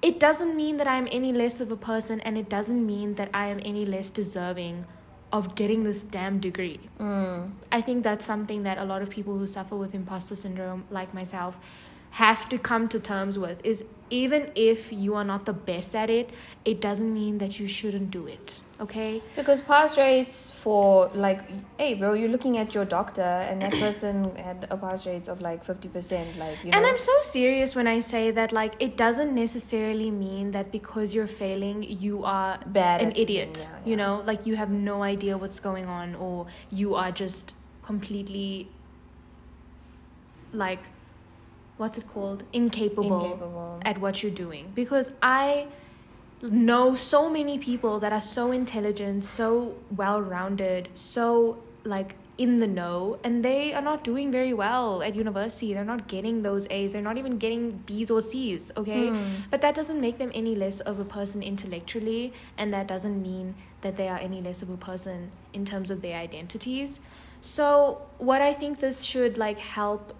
it 0.00 0.20
doesn't 0.20 0.56
mean 0.56 0.76
that 0.76 0.86
I'm 0.86 1.08
any 1.10 1.32
less 1.32 1.60
of 1.60 1.70
a 1.72 1.76
person 1.76 2.20
and 2.20 2.38
it 2.38 2.48
doesn't 2.48 2.86
mean 2.86 3.14
that 3.16 3.30
I 3.34 3.48
am 3.48 3.60
any 3.64 3.84
less 3.84 4.10
deserving 4.10 4.86
of 5.32 5.54
getting 5.54 5.84
this 5.84 6.02
damn 6.02 6.40
degree. 6.40 6.80
Mm. 6.98 7.52
I 7.70 7.80
think 7.80 8.02
that's 8.02 8.26
something 8.26 8.64
that 8.64 8.78
a 8.78 8.84
lot 8.84 9.02
of 9.02 9.10
people 9.10 9.38
who 9.38 9.46
suffer 9.46 9.76
with 9.76 9.94
imposter 9.94 10.34
syndrome, 10.34 10.84
like 10.90 11.14
myself, 11.14 11.58
have 12.10 12.48
to 12.48 12.58
come 12.58 12.88
to 12.88 12.98
terms 12.98 13.38
with 13.38 13.60
is 13.64 13.84
even 14.10 14.50
if 14.56 14.92
you 14.92 15.14
are 15.14 15.24
not 15.24 15.46
the 15.46 15.52
best 15.52 15.94
at 15.94 16.10
it, 16.10 16.30
it 16.64 16.80
doesn't 16.80 17.14
mean 17.14 17.38
that 17.38 17.60
you 17.60 17.68
shouldn't 17.68 18.10
do 18.10 18.26
it. 18.26 18.60
Okay? 18.80 19.22
Because 19.36 19.60
pass 19.60 19.98
rates 19.98 20.50
for 20.50 21.10
like, 21.12 21.40
hey, 21.78 21.92
bro, 21.94 22.14
you're 22.14 22.30
looking 22.30 22.56
at 22.56 22.74
your 22.74 22.86
doctor, 22.86 23.20
and 23.20 23.60
that 23.60 23.72
person 23.84 24.34
had 24.36 24.66
a 24.70 24.76
pass 24.76 25.04
rate 25.06 25.28
of 25.28 25.42
like 25.42 25.62
fifty 25.62 25.88
percent. 25.88 26.38
Like, 26.38 26.56
you 26.64 26.70
know, 26.70 26.78
And 26.78 26.86
I'm 26.86 26.96
so 26.96 27.12
serious 27.20 27.74
when 27.74 27.86
I 27.86 28.00
say 28.00 28.30
that, 28.30 28.52
like, 28.52 28.74
it 28.80 28.96
doesn't 28.96 29.34
necessarily 29.34 30.10
mean 30.10 30.52
that 30.52 30.72
because 30.72 31.14
you're 31.14 31.26
failing, 31.26 31.82
you 31.82 32.24
are 32.24 32.58
bad. 32.66 33.02
an 33.02 33.12
idiot. 33.16 33.52
being- 33.54 33.66
yeah, 33.68 33.90
You 33.90 33.96
know, 33.96 34.22
like 34.24 34.46
you 34.46 34.56
have 34.56 34.70
no 34.70 35.02
idea 35.02 35.36
what's 35.36 35.60
going 35.60 35.86
on, 35.86 36.14
or 36.14 36.46
you 36.70 36.94
are 36.94 37.12
just 37.12 37.52
completely 37.82 38.68
like, 40.52 40.80
what's 41.76 41.98
it 41.98 42.06
called? 42.08 42.44
Incapable, 42.52 43.24
Incapable. 43.24 43.80
at 43.84 43.98
what 43.98 44.22
you're 44.22 44.32
doing. 44.32 44.72
Because 44.74 45.10
I 45.22 45.66
know 46.42 46.94
so 46.94 47.28
many 47.28 47.58
people 47.58 48.00
that 48.00 48.12
are 48.12 48.20
so 48.20 48.52
intelligent, 48.52 49.24
so 49.24 49.74
well 49.94 50.20
rounded, 50.20 50.88
so 50.94 51.58
like 51.84 52.14
in 52.40 52.56
the 52.56 52.66
know, 52.66 53.18
and 53.22 53.44
they 53.44 53.74
are 53.74 53.82
not 53.82 54.02
doing 54.02 54.32
very 54.32 54.54
well 54.54 55.02
at 55.02 55.14
university. 55.14 55.74
They're 55.74 55.84
not 55.84 56.08
getting 56.08 56.42
those 56.42 56.66
A's, 56.70 56.90
they're 56.90 57.02
not 57.02 57.18
even 57.18 57.36
getting 57.36 57.72
B's 57.84 58.10
or 58.10 58.22
C's, 58.22 58.72
okay? 58.78 59.08
Hmm. 59.08 59.42
But 59.50 59.60
that 59.60 59.74
doesn't 59.74 60.00
make 60.00 60.16
them 60.16 60.30
any 60.34 60.54
less 60.54 60.80
of 60.80 60.98
a 60.98 61.04
person 61.04 61.42
intellectually, 61.42 62.32
and 62.56 62.72
that 62.72 62.86
doesn't 62.86 63.20
mean 63.20 63.56
that 63.82 63.98
they 63.98 64.08
are 64.08 64.16
any 64.16 64.40
less 64.40 64.62
of 64.62 64.70
a 64.70 64.78
person 64.78 65.30
in 65.52 65.66
terms 65.66 65.90
of 65.90 66.00
their 66.00 66.16
identities. 66.16 67.00
So, 67.42 68.00
what 68.16 68.40
I 68.40 68.54
think 68.54 68.80
this 68.80 69.02
should 69.02 69.36
like 69.36 69.58
help 69.58 70.14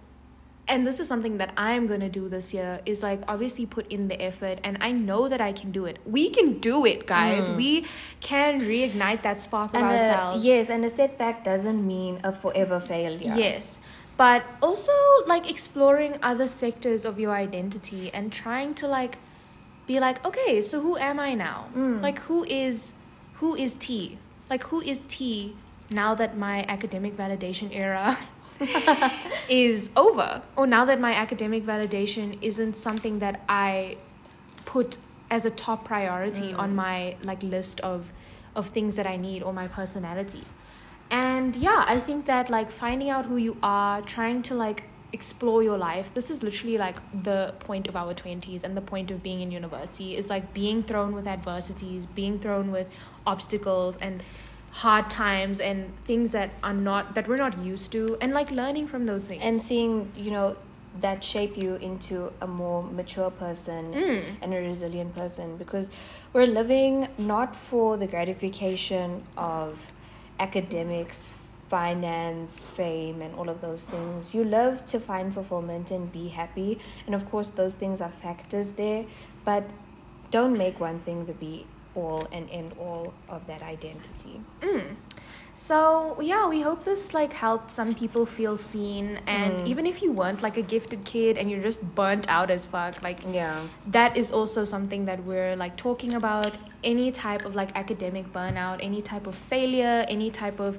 and 0.70 0.86
this 0.86 1.00
is 1.00 1.08
something 1.08 1.38
that 1.38 1.52
I'm 1.56 1.86
going 1.88 2.00
to 2.00 2.08
do 2.08 2.28
this 2.28 2.54
year 2.54 2.80
is 2.86 3.02
like 3.02 3.20
obviously 3.26 3.66
put 3.66 3.90
in 3.90 4.06
the 4.06 4.20
effort 4.22 4.60
and 4.62 4.78
I 4.80 4.92
know 4.92 5.28
that 5.28 5.40
I 5.40 5.52
can 5.52 5.72
do 5.72 5.84
it. 5.84 5.98
We 6.06 6.30
can 6.30 6.58
do 6.60 6.86
it, 6.86 7.06
guys. 7.06 7.48
Mm. 7.48 7.56
We 7.56 7.86
can 8.20 8.60
reignite 8.60 9.22
that 9.22 9.40
spark 9.40 9.74
of 9.74 9.82
And 9.82 9.86
a, 9.86 9.90
ourselves. 9.90 10.44
yes, 10.44 10.70
and 10.70 10.84
a 10.84 10.88
setback 10.88 11.42
doesn't 11.42 11.84
mean 11.84 12.20
a 12.22 12.30
forever 12.30 12.78
failure. 12.78 13.34
Yes. 13.36 13.80
But 14.16 14.44
also 14.62 14.92
like 15.26 15.50
exploring 15.50 16.18
other 16.22 16.46
sectors 16.46 17.04
of 17.04 17.18
your 17.18 17.32
identity 17.32 18.10
and 18.14 18.32
trying 18.32 18.74
to 18.74 18.86
like 18.86 19.18
be 19.88 19.98
like, 19.98 20.24
okay, 20.24 20.62
so 20.62 20.80
who 20.80 20.96
am 20.96 21.18
I 21.18 21.34
now? 21.34 21.66
Mm. 21.74 22.00
Like 22.00 22.20
who 22.20 22.44
is 22.44 22.92
who 23.34 23.56
is 23.56 23.74
T? 23.74 24.18
Like 24.48 24.64
who 24.64 24.80
is 24.80 25.04
T 25.08 25.56
now 25.90 26.14
that 26.14 26.36
my 26.36 26.64
academic 26.68 27.16
validation 27.16 27.74
era 27.74 28.16
is 29.48 29.90
over? 29.96 30.42
Or 30.56 30.66
now 30.66 30.84
that 30.84 31.00
my 31.00 31.14
academic 31.14 31.64
validation 31.64 32.38
isn't 32.42 32.76
something 32.76 33.18
that 33.20 33.42
I 33.48 33.96
put 34.64 34.98
as 35.30 35.44
a 35.44 35.50
top 35.50 35.84
priority 35.84 36.52
Mm. 36.52 36.58
on 36.58 36.74
my 36.74 37.16
like 37.22 37.42
list 37.42 37.80
of 37.80 38.12
of 38.54 38.68
things 38.68 38.96
that 38.96 39.06
I 39.06 39.16
need 39.16 39.42
or 39.42 39.52
my 39.52 39.68
personality. 39.68 40.42
And 41.10 41.54
yeah, 41.56 41.84
I 41.86 42.00
think 42.00 42.26
that 42.26 42.50
like 42.50 42.70
finding 42.70 43.10
out 43.10 43.24
who 43.26 43.36
you 43.36 43.56
are, 43.62 44.02
trying 44.02 44.42
to 44.44 44.54
like 44.54 44.84
explore 45.12 45.62
your 45.62 45.78
life. 45.78 46.12
This 46.14 46.30
is 46.30 46.42
literally 46.42 46.78
like 46.78 46.96
the 47.24 47.54
point 47.60 47.88
of 47.88 47.96
our 47.96 48.14
20s 48.14 48.62
and 48.62 48.76
the 48.76 48.80
point 48.80 49.10
of 49.10 49.22
being 49.22 49.40
in 49.40 49.50
university 49.50 50.16
is 50.16 50.28
like 50.28 50.52
being 50.54 50.82
thrown 50.82 51.14
with 51.14 51.26
adversities, 51.26 52.06
being 52.06 52.38
thrown 52.38 52.70
with 52.70 52.86
obstacles 53.26 53.96
and 53.98 54.22
hard 54.70 55.10
times 55.10 55.60
and 55.60 55.92
things 56.04 56.30
that 56.30 56.50
are 56.62 56.74
not 56.74 57.14
that 57.14 57.26
we're 57.28 57.36
not 57.36 57.58
used 57.58 57.90
to 57.92 58.16
and 58.20 58.32
like 58.32 58.50
learning 58.50 58.86
from 58.88 59.06
those 59.06 59.26
things. 59.26 59.42
And 59.42 59.60
seeing, 59.60 60.12
you 60.16 60.30
know, 60.30 60.56
that 61.00 61.22
shape 61.22 61.56
you 61.56 61.74
into 61.76 62.32
a 62.40 62.46
more 62.46 62.82
mature 62.82 63.30
person 63.30 63.92
Mm. 63.94 64.22
and 64.42 64.54
a 64.54 64.58
resilient 64.60 65.14
person 65.16 65.56
because 65.56 65.90
we're 66.32 66.46
living 66.46 67.08
not 67.18 67.54
for 67.54 67.96
the 67.96 68.06
gratification 68.06 69.22
of 69.36 69.78
academics 70.38 71.30
finance, 71.70 72.66
fame, 72.66 73.22
and 73.22 73.32
all 73.36 73.48
of 73.48 73.60
those 73.60 73.84
things. 73.84 74.34
You 74.34 74.42
love 74.42 74.84
to 74.86 74.98
find 74.98 75.32
fulfillment 75.32 75.92
and 75.92 76.10
be 76.10 76.26
happy. 76.26 76.80
And 77.06 77.14
of 77.14 77.30
course, 77.30 77.48
those 77.50 77.76
things 77.76 78.00
are 78.00 78.10
factors 78.10 78.72
there, 78.72 79.04
but 79.44 79.70
don't 80.32 80.58
make 80.58 80.80
one 80.80 80.98
thing 81.00 81.26
the 81.26 81.32
be 81.32 81.66
all 81.94 82.26
and 82.32 82.48
end 82.50 82.72
all 82.78 83.12
of 83.28 83.46
that 83.46 83.62
identity. 83.62 84.40
Mm. 84.60 84.96
So 85.56 86.16
yeah, 86.20 86.48
we 86.48 86.62
hope 86.62 86.84
this 86.84 87.12
like 87.12 87.32
helped 87.34 87.70
some 87.70 87.94
people 87.94 88.24
feel 88.24 88.56
seen, 88.56 89.20
and 89.26 89.52
Mm. 89.60 89.66
even 89.66 89.84
if 89.86 90.02
you 90.02 90.10
weren't 90.12 90.40
like 90.42 90.56
a 90.56 90.62
gifted 90.62 91.04
kid 91.04 91.36
and 91.36 91.50
you're 91.50 91.62
just 91.62 91.82
burnt 91.94 92.26
out 92.28 92.50
as 92.50 92.64
fuck, 92.64 93.02
like 93.02 93.20
Yeah. 93.30 93.66
that 93.86 94.16
is 94.16 94.30
also 94.30 94.64
something 94.64 95.04
that 95.04 95.24
we're 95.24 95.56
like 95.56 95.76
talking 95.76 96.14
about. 96.14 96.52
Any 96.82 97.12
type 97.12 97.44
of 97.44 97.54
like 97.54 97.76
academic 97.76 98.32
burnout, 98.32 98.78
any 98.80 99.02
type 99.02 99.26
of 99.26 99.34
failure, 99.34 100.06
any 100.08 100.30
type 100.30 100.60
of, 100.60 100.78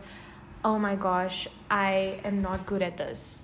oh 0.65 0.79
my 0.79 0.95
gosh, 0.95 1.47
I 1.69 2.19
am 2.23 2.41
not 2.41 2.65
good 2.65 2.81
at 2.81 2.97
this. 2.97 3.43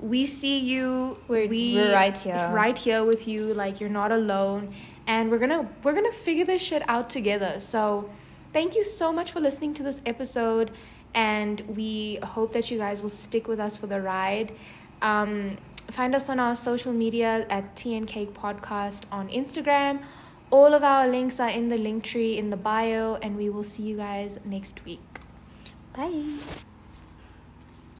We 0.00 0.24
see 0.26 0.58
you. 0.58 1.18
We're- 1.28 1.48
we, 1.48 1.74
we're 1.74 1.92
right 1.94 2.16
here. 2.16 2.50
Right 2.52 2.76
here 2.78 3.04
with 3.04 3.28
you. 3.28 3.52
Like 3.52 3.78
you're 3.80 3.90
not 4.02 4.10
alone, 4.10 4.74
and 5.06 5.30
we're 5.30 5.38
gonna 5.38 5.68
we're 5.82 5.94
gonna 5.94 6.12
figure 6.12 6.44
this 6.44 6.62
shit 6.62 6.82
out 6.88 7.10
together. 7.10 7.60
So, 7.60 8.10
thank 8.52 8.74
you 8.74 8.84
so 8.84 9.12
much 9.12 9.32
for 9.32 9.40
listening 9.40 9.74
to 9.74 9.82
this 9.82 10.00
episode, 10.06 10.70
and 11.14 11.60
we 11.76 12.18
hope 12.22 12.52
that 12.52 12.70
you 12.70 12.78
guys 12.78 13.02
will 13.02 13.10
stick 13.10 13.48
with 13.48 13.60
us 13.60 13.76
for 13.76 13.86
the 13.86 14.00
ride. 14.00 14.52
Um, 15.00 15.58
find 15.90 16.14
us 16.14 16.28
on 16.28 16.38
our 16.38 16.56
social 16.56 16.92
media 16.92 17.46
at 17.50 17.74
Kake 17.76 18.34
Podcast 18.34 19.02
on 19.10 19.28
Instagram. 19.28 20.02
All 20.50 20.74
of 20.74 20.82
our 20.82 21.08
links 21.08 21.40
are 21.40 21.48
in 21.48 21.70
the 21.70 21.78
link 21.78 22.04
tree 22.04 22.36
in 22.36 22.50
the 22.50 22.56
bio, 22.56 23.16
and 23.16 23.36
we 23.36 23.48
will 23.48 23.64
see 23.64 23.82
you 23.82 23.96
guys 23.96 24.38
next 24.44 24.84
week. 24.84 25.00
Bye. 25.94 26.62